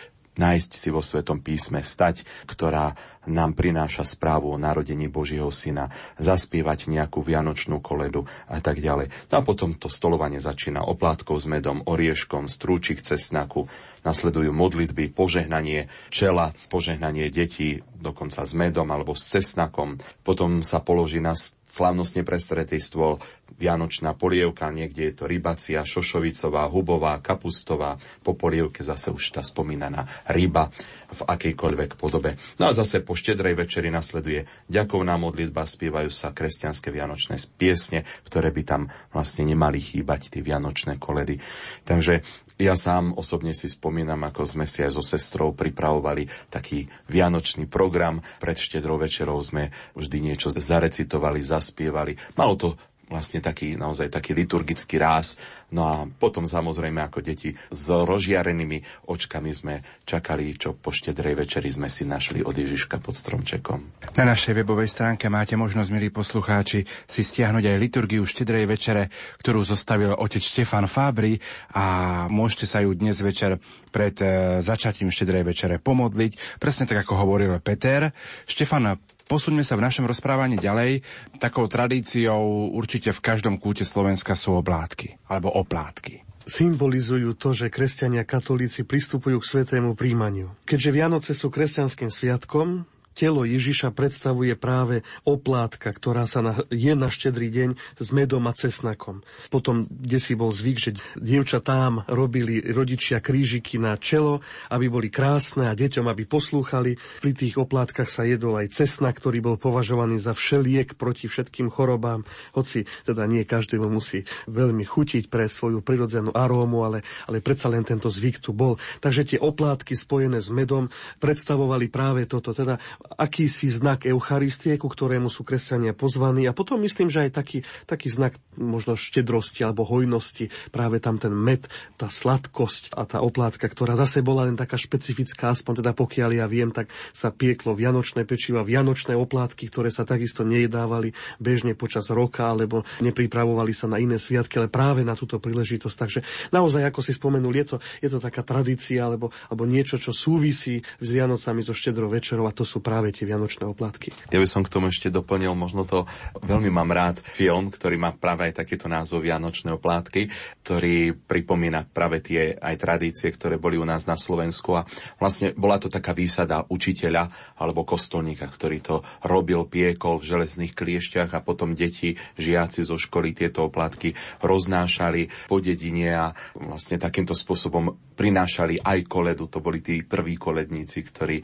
[0.40, 2.96] nájsť si vo Svetom písme stať, ktorá
[3.28, 9.12] nám prináša správu o narodení Božieho syna, zaspievať nejakú vianočnú koledu a tak ďalej.
[9.28, 13.68] No a potom to stolovanie začína oplátkou s medom, orieškom, strúčik cesnaku,
[14.00, 20.00] nasledujú modlitby, požehnanie čela, požehnanie detí, dokonca s medom alebo s cesnakom.
[20.24, 21.36] Potom sa položí na
[21.70, 23.22] slavnostne prestretý stôl
[23.60, 30.08] vianočná polievka, niekde je to rybacia, šošovicová, hubová, kapustová, po polievke zase už tá spomínaná
[30.26, 30.72] ryba
[31.10, 32.38] v akejkoľvek podobe.
[32.62, 38.54] No a zase po štedrej večeri nasleduje ďakovná modlitba, spievajú sa kresťanské vianočné piesne, ktoré
[38.54, 41.42] by tam vlastne nemali chýbať, tie vianočné koledy.
[41.82, 42.22] Takže
[42.60, 48.20] ja sám osobne si spomínam, ako sme si aj so sestrou pripravovali taký vianočný program.
[48.36, 52.12] Pred štedrou večerou sme vždy niečo zarecitovali, zaspievali.
[52.36, 52.68] Malo to
[53.10, 55.34] vlastne taký, naozaj taký liturgický ráz.
[55.74, 61.66] No a potom samozrejme ako deti s rozžiarenými očkami sme čakali, čo po štedrej večeri
[61.66, 64.06] sme si našli od Ježiška pod stromčekom.
[64.14, 69.10] Na našej webovej stránke máte možnosť, milí poslucháči, si stiahnuť aj liturgiu štedrej večere,
[69.42, 71.42] ktorú zostavil otec Štefan Fábry
[71.74, 73.58] a môžete sa ju dnes večer
[73.90, 76.62] pred e, začatím štedrej večere pomodliť.
[76.62, 78.14] Presne tak, ako hovoril Peter.
[78.46, 78.94] Štefan,
[79.30, 81.06] Posuňme sa v našom rozprávaní ďalej.
[81.38, 88.26] Takou tradíciou určite v každom kúte Slovenska sú oblátky alebo oplátky symbolizujú to, že kresťania
[88.26, 90.50] katolíci pristupujú k svetému príjmaniu.
[90.66, 92.82] Keďže Vianoce sú kresťanským sviatkom,
[93.14, 97.70] telo Ježiša predstavuje práve oplátka, ktorá sa na, je na štedrý deň
[98.00, 99.22] s medom a cesnakom.
[99.52, 104.40] Potom, kde si bol zvyk, že dievčatám robili rodičia krížiky na čelo,
[104.72, 106.96] aby boli krásne a deťom, aby poslúchali.
[107.20, 112.24] Pri tých oplátkach sa jedol aj cesnak, ktorý bol považovaný za všeliek proti všetkým chorobám,
[112.56, 117.84] hoci teda nie každému musí veľmi chutiť pre svoju prirodzenú arómu, ale, ale predsa len
[117.84, 118.80] tento zvyk tu bol.
[119.02, 122.78] Takže tie oplátky spojené s medom predstavovali práve toto, teda
[123.20, 126.48] akýsi znak Eucharistie, ku ktorému sú kresťania pozvaní.
[126.48, 131.32] A potom myslím, že aj taký, taký znak možno štedrosti alebo hojnosti, práve tam ten
[131.32, 131.68] med,
[132.00, 136.46] tá sladkosť a tá oplátka, ktorá zase bola len taká špecifická, aspoň teda pokiaľ ja
[136.48, 142.48] viem, tak sa pieklo vianočné pečiva, vianočné oplátky, ktoré sa takisto nejedávali bežne počas roka,
[142.48, 145.96] alebo nepripravovali sa na iné sviatky, ale práve na túto príležitosť.
[145.96, 146.20] Takže
[146.52, 150.80] naozaj, ako si spomenul, je to, je to taká tradícia alebo, alebo niečo, čo súvisí
[150.80, 154.10] s Vianocami so štedrou večerou a to sú práve tie vianočné oplatky.
[154.34, 156.10] Ja by som k tomu ešte doplnil, možno to
[156.42, 160.26] veľmi mám rád film, ktorý má práve aj takýto názov Vianočné oplatky,
[160.66, 164.82] ktorý pripomína práve tie aj tradície, ktoré boli u nás na Slovensku a
[165.22, 167.30] vlastne bola to taká výsada učiteľa
[167.62, 173.38] alebo kostolníka, ktorý to robil, piekol v železných kliešťach a potom deti, žiaci zo školy
[173.38, 176.26] tieto oplatky roznášali po dedine a
[176.58, 179.46] vlastne takýmto spôsobom prinášali aj koledu.
[179.46, 181.38] To boli tí prví koledníci, ktorí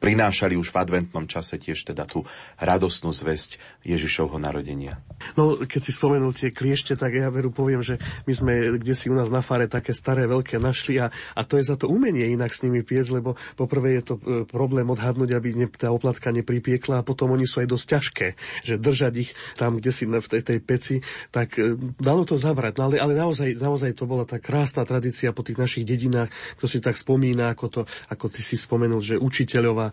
[0.00, 2.26] prinášali už v adventnom čase tiež teda tú
[2.58, 4.98] radosnú zväzť Ježišovho narodenia.
[5.38, 9.06] No, keď si spomenul tie kliešte, tak ja veru poviem, že my sme kde si
[9.06, 12.26] u nás na fare také staré veľké našli a, a to je za to umenie
[12.34, 16.34] inak s nimi piec, lebo poprvé je to e, problém odhadnúť, aby ne, tá oplatka
[16.34, 18.26] nepripiekla a potom oni sú aj dosť ťažké,
[18.66, 20.96] že držať ich tam, kde si v tej, tej peci,
[21.30, 22.80] tak e, dalo to zabrať.
[22.80, 26.66] No, ale, ale naozaj, naozaj to bola tá krásna tradícia po tých našich dedinách, kto
[26.66, 29.92] si tak spomína, ako, to, ako ty si spomenul, že učiteľova,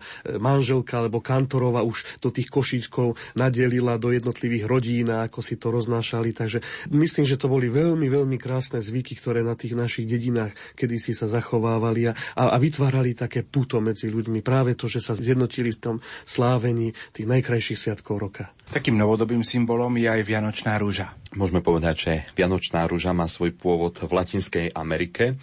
[0.88, 5.68] manželka alebo kantorova už do tých košíčkov nadelila do jednotlivých rodín a ako si to
[5.68, 6.32] roznášali.
[6.32, 11.12] Takže myslím, že to boli veľmi, veľmi krásne zvyky, ktoré na tých našich dedinách kedysi
[11.12, 14.40] sa zachovávali a, a vytvárali také puto medzi ľuďmi.
[14.40, 18.48] Práve to, že sa zjednotili v tom slávení tých najkrajších sviatkov roka.
[18.72, 21.12] Takým novodobým symbolom je aj Vianočná rúža.
[21.36, 25.36] Môžeme povedať, že Vianočná rúža má svoj pôvod v Latinskej Amerike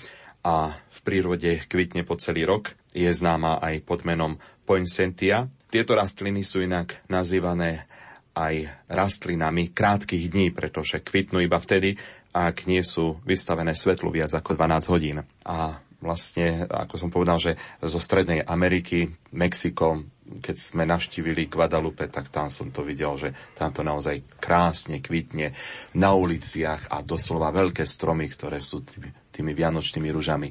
[0.46, 2.78] a v prírode kvitne po celý rok.
[2.96, 5.52] Je známa aj pod menom poinsettia.
[5.68, 7.84] Tieto rastliny sú inak nazývané
[8.32, 12.00] aj rastlinami krátkých dní, pretože kvitnú iba vtedy,
[12.36, 15.18] ak nie sú vystavené svetlu viac ako 12 hodín.
[15.44, 22.34] A vlastne, ako som povedal, že zo Strednej Ameriky, Mexiko, keď sme navštívili Guadalupe, tak
[22.34, 25.56] tam som to videl, že tam to naozaj krásne kvitne
[25.96, 30.50] na uliciach a doslova veľké stromy, ktoré sú tými, tými vianočnými ružami.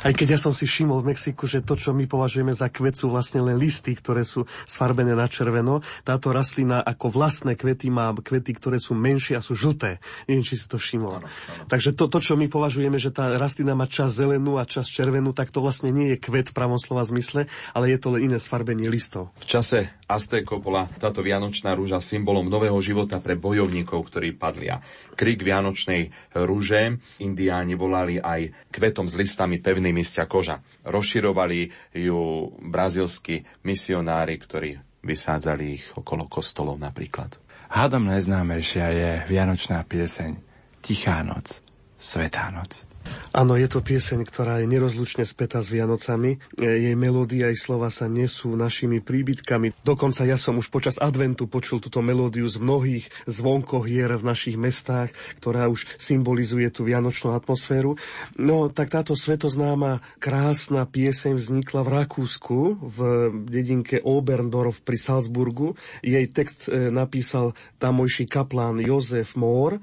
[0.00, 2.96] Aj keď ja som si všimol v Mexiku, že to, čo my považujeme za kvet,
[2.96, 5.84] sú vlastne len listy, ktoré sú sfarbené na červeno.
[6.02, 10.00] Táto rastlina ako vlastné kvety má kvety, ktoré sú menšie a sú žlté.
[10.24, 11.20] Neviem, či si to všimol.
[11.20, 11.64] Áno, áno.
[11.68, 15.36] Takže to, to, čo my považujeme, že tá rastlina má čas zelenú a čas červenú,
[15.36, 18.38] tak to vlastne nie je kvet v pravom slova zmysle, ale je to len iné
[18.40, 19.30] sfarbenie listov.
[19.44, 24.66] V čase Aztékov bola táto vianočná rúža symbolom nového života pre bojovníkov, ktorí padli.
[24.66, 24.82] A
[25.14, 30.58] krik vianočnej rúže indiáni volali aj kvetom s listami pevnými z koža.
[30.82, 37.38] Rozširovali ju brazilskí misionári, ktorí vysádzali ich okolo kostolov napríklad.
[37.70, 40.42] Hádam najznámejšia je vianočná pieseň
[40.82, 41.62] Tichá noc,
[41.94, 42.89] Svetá noc.
[43.30, 46.42] Áno, je to pieseň, ktorá je nerozlučne spätá s Vianocami.
[46.58, 49.70] E, jej melódia aj slova sa nesú našimi príbytkami.
[49.86, 55.14] Dokonca ja som už počas adventu počul túto melódiu z mnohých zvonkohier v našich mestách,
[55.38, 57.94] ktorá už symbolizuje tú vianočnú atmosféru.
[58.34, 62.98] No, tak táto svetoznáma krásna pieseň vznikla v Rakúsku, v
[63.46, 65.78] dedinke Oberndorf pri Salzburgu.
[66.02, 69.78] Jej text e, napísal tamojší kaplán Jozef Mohr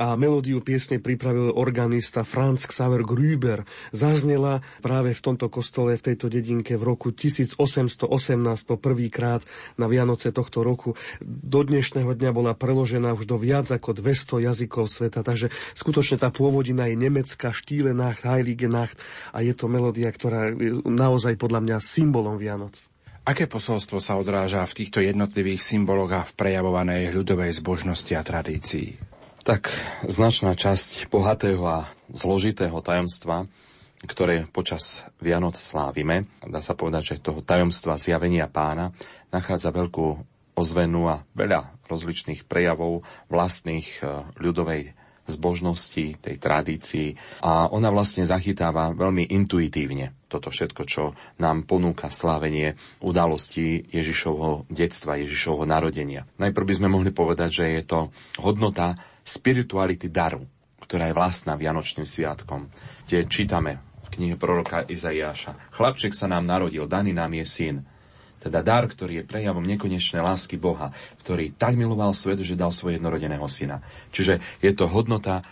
[0.00, 3.68] a melódiu piesne pripravil organista Franz Xaver Grüber.
[3.92, 7.60] Zaznela práve v tomto kostole, v tejto dedinke v roku 1818
[8.64, 9.44] po prvýkrát
[9.76, 10.96] na Vianoce tohto roku.
[11.20, 16.32] Do dnešného dňa bola preložená už do viac ako 200 jazykov sveta, takže skutočne tá
[16.32, 19.04] pôvodina je nemecká Štýle Nacht, Heilige Nacht
[19.36, 22.88] a je to melódia, ktorá je naozaj podľa mňa symbolom Vianoc.
[23.28, 29.09] Aké posolstvo sa odráža v týchto jednotlivých symboloch a v prejavovanej ľudovej zbožnosti a tradícii?
[29.40, 29.72] Tak
[30.04, 33.48] značná časť bohatého a zložitého tajomstva,
[34.04, 38.92] ktoré počas Vianoc slávime, dá sa povedať, že toho tajomstva zjavenia pána
[39.32, 40.20] nachádza veľkú
[40.60, 43.00] ozvenu a veľa rozličných prejavov
[43.32, 44.92] vlastných e, ľudovej
[45.24, 52.78] zbožnosti, tej tradícii a ona vlastne zachytáva veľmi intuitívne toto všetko, čo nám ponúka slávenie
[53.02, 56.30] udalostí Ježišovho detstva, Ježišovho narodenia.
[56.38, 57.98] Najprv by sme mohli povedať, že je to
[58.38, 58.94] hodnota
[59.30, 60.42] spirituality daru,
[60.82, 62.66] ktorá je vlastná Vianočným sviatkom,
[63.06, 63.78] kde čítame
[64.10, 65.70] v knihe proroka Izaiáša.
[65.70, 67.76] Chlapček sa nám narodil, daný nám je syn.
[68.40, 70.90] Teda dar, ktorý je prejavom nekonečnej lásky Boha,
[71.22, 73.84] ktorý tak miloval svet, že dal svojho jednorodeného syna.
[74.10, 75.44] Čiže je to hodnota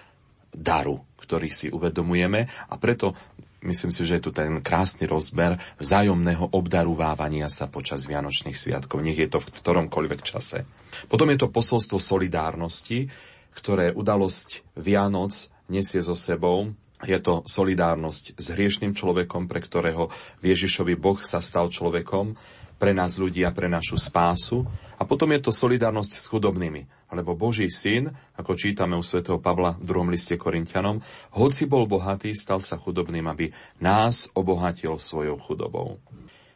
[0.50, 3.14] daru, ktorý si uvedomujeme a preto
[3.58, 9.18] Myslím si, že je tu ten krásny rozmer vzájomného obdaruvávania sa počas Vianočných sviatkov, nech
[9.18, 10.62] je to v ktoromkoľvek čase.
[11.10, 13.10] Potom je to posolstvo solidárnosti,
[13.54, 15.34] ktoré udalosť Vianoc
[15.68, 16.72] nesie so sebou.
[17.06, 20.10] Je to solidárnosť s hriešným človekom, pre ktorého
[20.42, 22.34] Ježišovi Boh sa stal človekom,
[22.78, 24.62] pre nás ľudí a pre našu spásu.
[24.98, 29.74] A potom je to solidárnosť s chudobnými, lebo Boží syn, ako čítame u svätého Pavla
[29.78, 31.02] v druhom liste Korintianom,
[31.34, 33.50] hoci bol bohatý, stal sa chudobným, aby
[33.82, 35.98] nás obohatil svojou chudobou.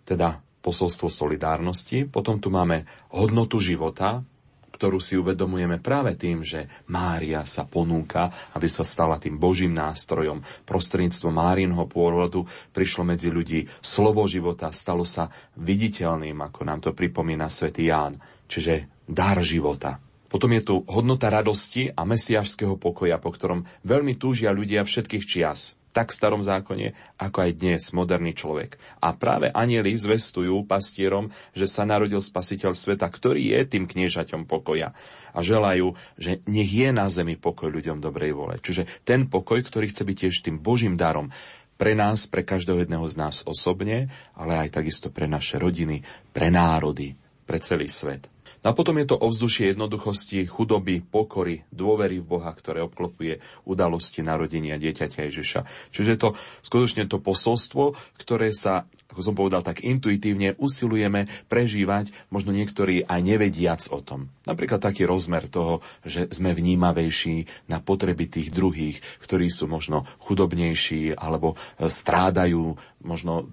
[0.06, 4.22] Teda posolstvo solidárnosti, potom tu máme hodnotu života,
[4.82, 10.42] ktorú si uvedomujeme práve tým, že Mária sa ponúka, aby sa stala tým Božím nástrojom.
[10.66, 12.42] Prostredníctvom Márinho pôrodu
[12.74, 18.18] prišlo medzi ľudí slovo života, stalo sa viditeľným, ako nám to pripomína svätý Ján,
[18.50, 20.02] čiže dar života.
[20.26, 25.78] Potom je tu hodnota radosti a mesiašského pokoja, po ktorom veľmi túžia ľudia všetkých čias
[25.92, 28.80] tak v starom zákone, ako aj dnes moderný človek.
[29.04, 34.96] A práve anieli zvestujú pastierom, že sa narodil spasiteľ sveta, ktorý je tým kniežaťom pokoja.
[35.36, 38.56] A želajú, že nech je na zemi pokoj ľuďom dobrej vole.
[38.58, 41.28] Čiže ten pokoj, ktorý chce byť tiež tým Božím darom,
[41.76, 44.06] pre nás, pre každého jedného z nás osobne,
[44.38, 46.00] ale aj takisto pre naše rodiny,
[46.32, 47.12] pre národy,
[47.44, 48.31] pre celý svet.
[48.60, 54.20] No a potom je to ovzdušie jednoduchosti, chudoby, pokory, dôvery v Boha, ktoré obklopuje udalosti
[54.20, 55.60] narodenia dieťaťa Ježiša.
[55.90, 56.28] Čiže to
[56.60, 63.20] skutočne to posolstvo, ktoré sa ako som povedal, tak intuitívne usilujeme prežívať, možno niektorí aj
[63.20, 64.32] nevediac o tom.
[64.48, 71.12] Napríklad taký rozmer toho, že sme vnímavejší na potreby tých druhých, ktorí sú možno chudobnejší
[71.12, 73.52] alebo strádajú možno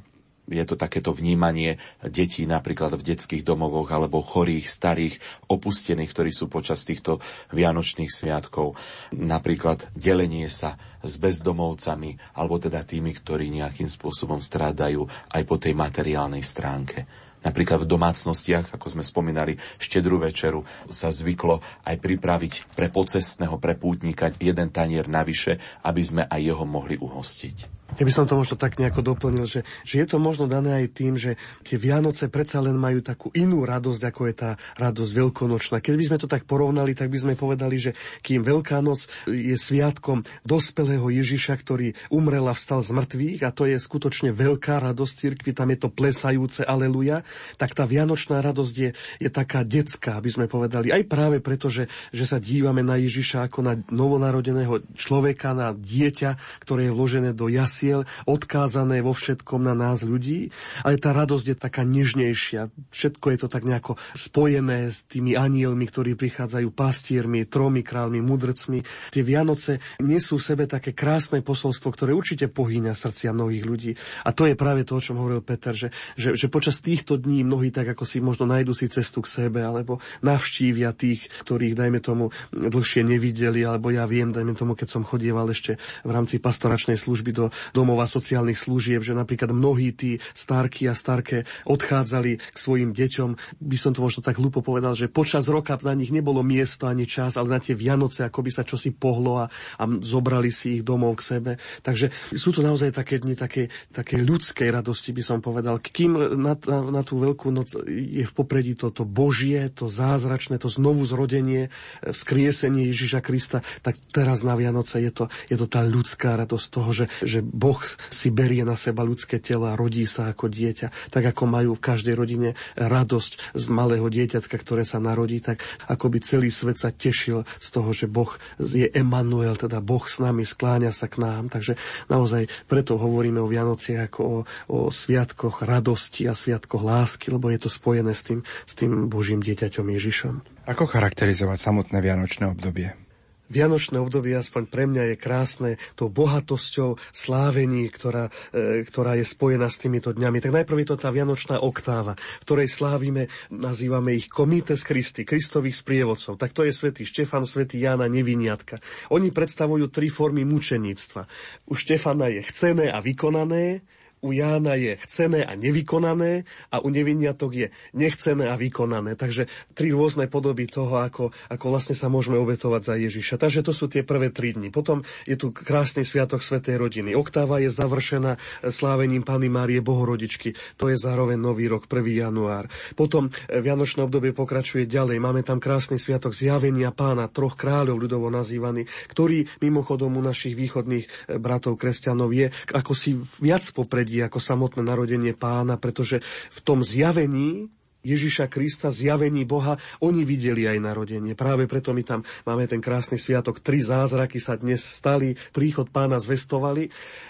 [0.49, 5.15] je to takéto vnímanie detí napríklad v detských domovoch alebo chorých, starých,
[5.47, 7.21] opustených, ktorí sú počas týchto
[7.53, 8.75] vianočných sviatkov.
[9.13, 15.77] Napríklad delenie sa s bezdomovcami alebo teda tými, ktorí nejakým spôsobom strádajú aj po tej
[15.77, 17.05] materiálnej stránke.
[17.39, 24.27] Napríklad v domácnostiach, ako sme spomínali, štedrú večeru sa zvyklo aj pripraviť pre pocestného prepútnika
[24.35, 25.55] jeden tanier navyše,
[25.87, 27.78] aby sme aj jeho mohli uhostiť.
[27.97, 30.87] Ja by som to možno tak nejako doplnil, že, že je to možno dané aj
[30.93, 35.81] tým, že tie Vianoce predsa len majú takú inú radosť, ako je tá radosť veľkonočná.
[35.81, 39.57] Keď by sme to tak porovnali, tak by sme povedali, že kým Veľká noc je
[39.57, 45.13] sviatkom dospelého Ježiša, ktorý umrel a vstal z mŕtvych, a to je skutočne veľká radosť
[45.13, 47.25] cirkvi, tam je to plesajúce aleluja,
[47.57, 50.93] tak tá Vianočná radosť je, je taká detská, aby sme povedali.
[50.93, 56.63] Aj práve preto, že, že sa dívame na Ježiša ako na novonarodeného človeka, na dieťa,
[56.63, 60.51] ktoré je vložené do jasy cieľ, odkázané vo všetkom na nás ľudí,
[60.83, 62.67] ale tá radosť je taká nežnejšia.
[62.91, 68.83] Všetko je to tak nejako spojené s tými anielmi, ktorí prichádzajú pastiermi, tromi kráľmi, mudrcmi.
[69.15, 73.91] Tie Vianoce nesú v sebe také krásne posolstvo, ktoré určite pohýňa srdcia mnohých ľudí.
[74.27, 77.47] A to je práve to, o čom hovoril Peter, že, že, že počas týchto dní
[77.47, 81.99] mnohí tak ako si možno nájdu si cestu k sebe, alebo navštívia tých, ktorých, dajme
[82.03, 86.97] tomu, dlhšie nevideli, alebo ja viem, dajme tomu, keď som chodieval ešte v rámci pastoračnej
[86.97, 92.91] služby do domova sociálnych služieb, že napríklad mnohí tí starky a starké odchádzali k svojim
[92.93, 93.59] deťom.
[93.59, 97.05] By som to možno tak hlúpo povedal, že počas roka na nich nebolo miesto ani
[97.05, 99.45] čas, ale na tie Vianoce ako by sa čosi pohlo a,
[99.79, 101.51] a zobrali si ich domov k sebe.
[101.81, 105.79] Takže sú to naozaj také dni také, také ľudskej radosti, by som povedal.
[105.79, 110.67] Kým na, na, na tú veľkú noc je v popredí toto Božie, to zázračné, to
[110.67, 111.71] znovu zrodenie,
[112.03, 116.89] vzkriesenie Ježiša Krista, tak teraz na Vianoce je to, je to tá ľudská radosť toho,
[116.91, 121.11] že, že Boh si berie na seba ľudské telo a rodí sa ako dieťa.
[121.11, 125.59] Tak ako majú v každej rodine radosť z malého dieťatka, ktoré sa narodí, tak
[125.91, 130.23] ako by celý svet sa tešil z toho, že Boh je Emanuel, teda Boh s
[130.23, 131.51] nami, skláňa sa k nám.
[131.51, 131.75] Takže
[132.07, 134.37] naozaj preto hovoríme o Vianoci ako o,
[134.71, 139.43] o sviatkoch radosti a sviatkoch lásky, lebo je to spojené s tým, s tým Božím
[139.43, 140.33] dieťaťom Ježišom.
[140.69, 143.08] Ako charakterizovať samotné vianočné obdobie?
[143.49, 149.65] Vianočné obdobie, aspoň pre mňa, je krásne tou bohatosťou slávení, ktorá, e, ktorá je spojená
[149.67, 150.37] s týmito dňami.
[150.37, 155.81] Tak najprv je to tá Vianočná oktáva, v ktorej slávime, nazývame ich Komites Christi, Kristových
[155.81, 156.37] sprievodcov.
[156.37, 158.77] Tak to je svätý Štefan, svätý Jána Neviniatka.
[159.09, 161.25] Oni predstavujú tri formy mučeníctva.
[161.67, 163.81] U Štefana je chcené a vykonané,
[164.19, 169.15] u Jána je chcené a nevykonané a u neviniatok je nechcené a vykonané.
[169.15, 173.39] Takže tri rôzne podoby toho, ako, ako vlastne sa môžeme obetovať za Ježiša.
[173.39, 174.69] Takže to sú tie prvé tri dni.
[174.69, 177.15] Potom je tu krásny sviatok Svetej rodiny.
[177.15, 178.35] Oktáva je završená
[178.67, 180.55] slávením Pany Márie Bohorodičky.
[180.75, 182.03] To je zároveň Nový rok, 1.
[182.03, 182.67] január.
[182.99, 185.23] Potom e, Vianočné obdobie pokračuje ďalej.
[185.23, 191.05] Máme tam krásny sviatok zjavenia pána, troch kráľov ľudovo nazývaný, ktorý mimochodom u našich východných
[191.07, 196.59] e, bratov kresťanov je ako si viac popred prostredí ako samotné narodenie pána, pretože v
[196.65, 201.35] tom zjavení Ježiša Krista, zjavení Boha, oni videli aj narodenie.
[201.35, 203.59] Práve preto my tam máme ten krásny sviatok.
[203.59, 206.87] Tri zázraky sa dnes stali, príchod pána zvestovali.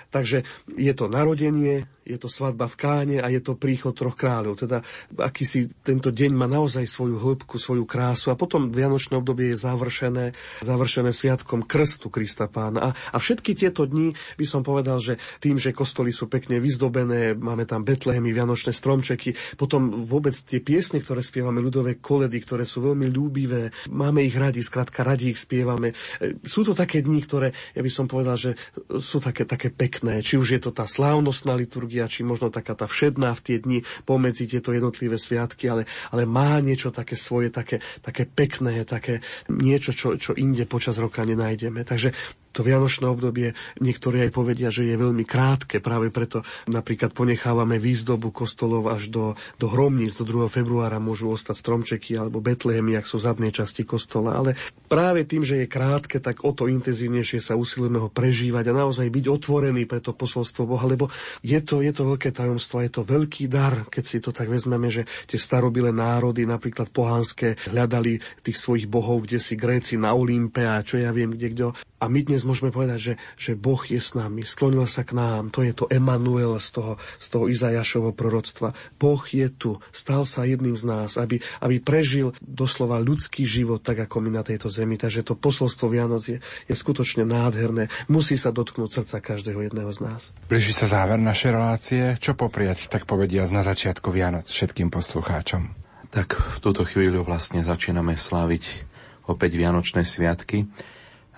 [0.09, 0.41] Takže
[0.73, 4.57] je to narodenie, je to svadba v Káne a je to príchod troch kráľov.
[4.57, 4.81] Teda
[5.21, 8.33] aký si tento deň má naozaj svoju hĺbku, svoju krásu.
[8.33, 10.33] A potom Vianočné obdobie je završené,
[10.65, 12.81] završené sviatkom krstu Krista Pána.
[12.81, 17.37] A, a všetky tieto dni by som povedal, že tým, že kostoly sú pekne vyzdobené,
[17.37, 22.81] máme tam Betlehemy, Vianočné stromčeky, potom vôbec tie piesne, ktoré spievame, ľudové koledy, ktoré sú
[22.81, 25.93] veľmi ľúbivé, máme ich radi, skrátka radi ich spievame.
[26.17, 28.57] E, sú to také dni, ktoré, ja by som povedal, že
[28.97, 29.98] sú také, také pekné.
[30.01, 33.79] Či už je to tá slávnostná liturgia, či možno taká tá všedná v tie dni
[34.07, 39.19] pomedzi tieto jednotlivé sviatky, ale, ale má niečo také svoje, také, také pekné, také
[39.51, 41.83] niečo, čo, čo inde počas roka nenájdeme.
[41.83, 42.15] Takže
[42.51, 48.33] to vianočné obdobie niektorí aj povedia, že je veľmi krátke, práve preto napríklad ponechávame výzdobu
[48.33, 49.25] kostolov až do,
[49.61, 50.49] do hromníc, do 2.
[50.49, 54.57] februára môžu ostať stromčeky alebo betlehemy, ak sú zadné časti kostola, ale
[54.89, 59.07] práve tým, že je krátke, tak o to intenzívnejšie sa usilujeme ho prežívať a naozaj
[59.07, 61.07] byť otvorený pre to posolstvo Boha, lebo
[61.45, 64.89] je to, je to veľké tajomstvo, je to veľký dar, keď si to tak vezmeme,
[64.89, 70.65] že tie starobilé národy, napríklad pohanské, hľadali tých svojich bohov, kde si Gréci na Olympe
[70.65, 71.67] a čo ja viem, kde kto.
[71.99, 75.51] A my dnes môžeme povedať, že, že Boh je s nami, sklonil sa k nám.
[75.51, 78.71] To je to Emanuel z toho, z toho Izajašovho proroctva.
[78.95, 84.07] Boh je tu, stal sa jedným z nás, aby, aby prežil doslova ľudský život, tak
[84.07, 84.95] ako my na tejto zemi.
[84.95, 87.91] Takže to posolstvo Vianoc je, je skutočne nádherné.
[88.07, 90.31] Musí sa dotknúť srdca každého jedného z nás.
[90.47, 92.03] Blíži sa záver našej relácie.
[92.15, 95.75] Čo popriať, tak povediať na začiatku Vianoc všetkým poslucháčom?
[96.15, 98.87] Tak v túto chvíľu vlastne začíname sláviť
[99.29, 100.65] opäť Vianočné sviatky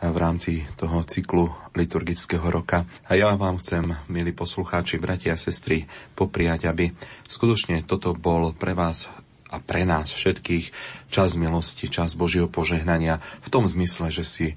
[0.01, 1.45] v rámci toho cyklu
[1.77, 2.89] liturgického roka.
[3.05, 5.85] A ja vám chcem, milí poslucháči, bratia a sestry,
[6.17, 6.89] popriať, aby
[7.29, 9.13] skutočne toto bol pre vás
[9.51, 10.73] a pre nás všetkých
[11.13, 14.47] čas milosti, čas Božieho požehnania v tom zmysle, že si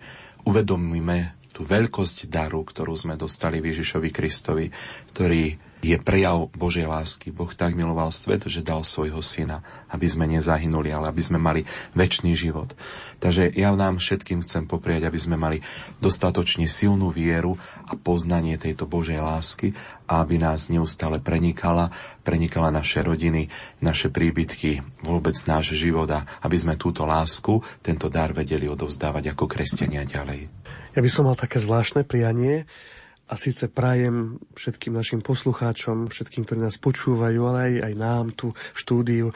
[0.49, 4.73] uvedomíme tú veľkosť daru, ktorú sme dostali Ježišovi Kristovi,
[5.13, 7.29] ktorý je prejav Božej lásky.
[7.29, 9.61] Boh tak miloval svet, že dal svojho syna,
[9.93, 12.73] aby sme nezahynuli, ale aby sme mali väčší život.
[13.21, 15.61] Takže ja nám všetkým chcem poprieť, aby sme mali
[16.01, 19.77] dostatočne silnú vieru a poznanie tejto Božej lásky
[20.09, 21.93] a aby nás neustále prenikala,
[22.25, 23.53] prenikala naše rodiny,
[23.85, 29.45] naše príbytky, vôbec náš život a aby sme túto lásku, tento dar vedeli odovzdávať ako
[29.45, 30.49] kresťania ďalej.
[30.95, 32.71] Ja by som mal také zvláštne prianie,
[33.25, 38.53] A síce prajem všetkým našim poslucháčom, všetkým, ktorí nás počúvajú, ale aj, aj nám tu
[38.53, 39.27] v štúdiu,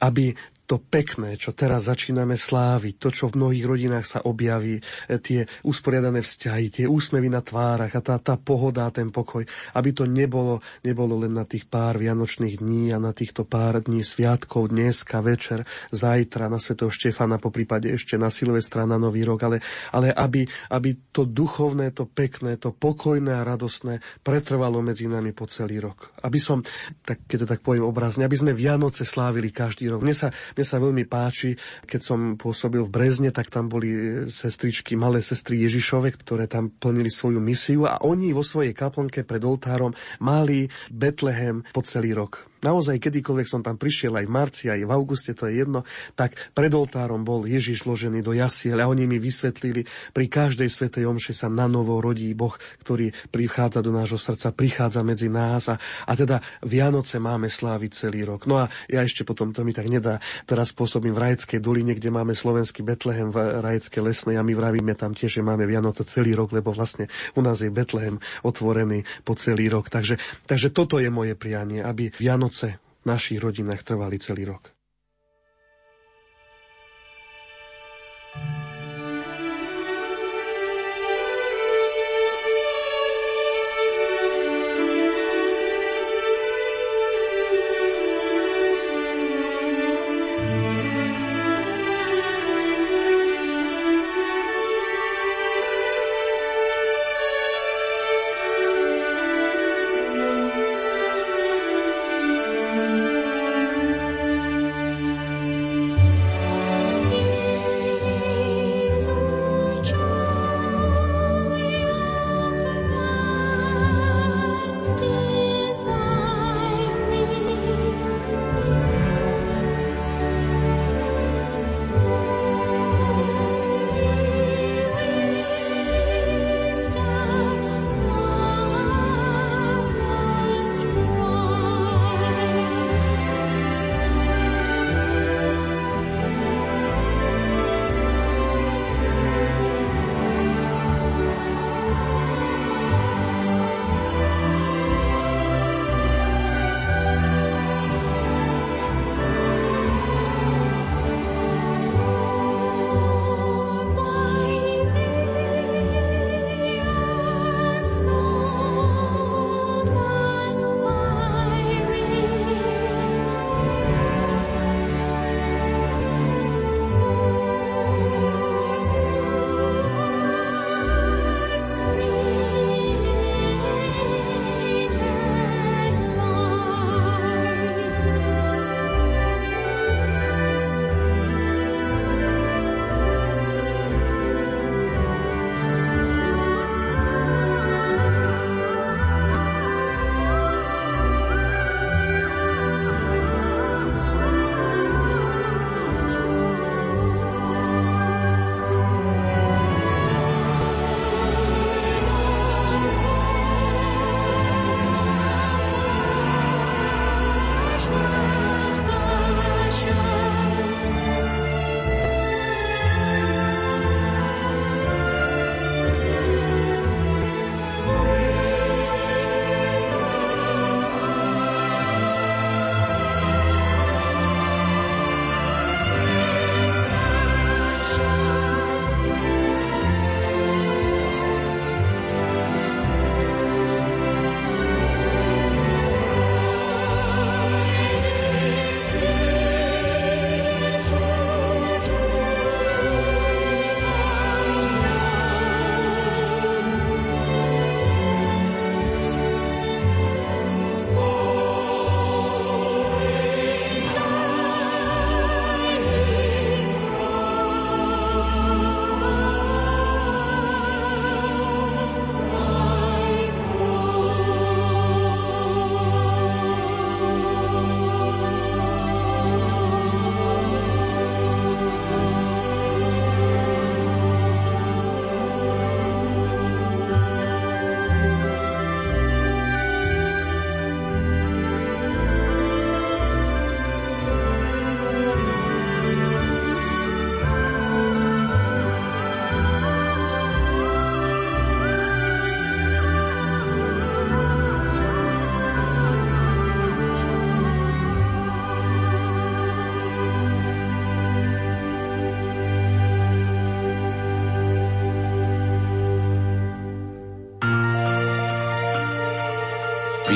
[0.00, 0.32] aby
[0.64, 4.82] to pekné, čo teraz začíname sláviť, to, čo v mnohých rodinách sa objaví, e,
[5.20, 9.44] tie usporiadané vzťahy, tie úsmevy na tvárach a tá, tá pohoda a ten pokoj,
[9.76, 14.00] aby to nebolo, nebolo len na tých pár vianočných dní a na týchto pár dní
[14.00, 19.44] sviatkov, dneska, večer, zajtra, na Svetého Štefana, po prípade ešte na Silvestra, na Nový rok,
[19.44, 19.58] ale,
[19.92, 25.44] ale aby, aby to duchovné, to pekné, to pokojné a radosné pretrvalo medzi nami po
[25.44, 26.16] celý rok.
[26.24, 26.64] Aby som,
[27.04, 30.00] tak, keď to tak poviem obrazne, aby sme Vianoce slávili každý rok.
[30.00, 34.94] Mne sa, mne sa veľmi páči, keď som pôsobil v Brezne, tak tam boli sestričky,
[34.94, 39.92] malé sestry Ježišove, ktoré tam plnili svoju misiu a oni vo svojej kaplnke pred oltárom
[40.22, 44.90] mali Betlehem po celý rok naozaj kedykoľvek som tam prišiel, aj v marci, aj v
[44.90, 45.84] auguste, to je jedno,
[46.16, 49.84] tak pred oltárom bol Ježiš ložený do jasiel a oni mi vysvetlili,
[50.16, 55.04] pri každej svetej omše sa na novo rodí Boh, ktorý prichádza do nášho srdca, prichádza
[55.04, 55.76] medzi nás a,
[56.08, 58.48] a teda Vianoce máme sláviť celý rok.
[58.48, 62.08] No a ja ešte potom, to mi tak nedá, teraz pôsobím v Rajeckej doline, kde
[62.08, 66.32] máme slovenský Betlehem v Rajeckej lesnej a my vravíme tam tiež, že máme Vianoce celý
[66.32, 69.90] rok, lebo vlastne u nás je Betlehem otvorený po celý rok.
[69.90, 74.70] Takže, takže toto je moje prianie, aby Vianoce Vianoce v našich rodinách trvali celý rok.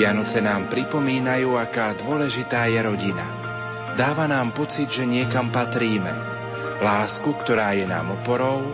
[0.08, 3.28] Vianoce nám pripomínajú, aká dôležitá je rodina.
[3.92, 6.08] Dáva nám pocit, že niekam patríme.
[6.80, 8.72] Lásku, ktorá je nám oporou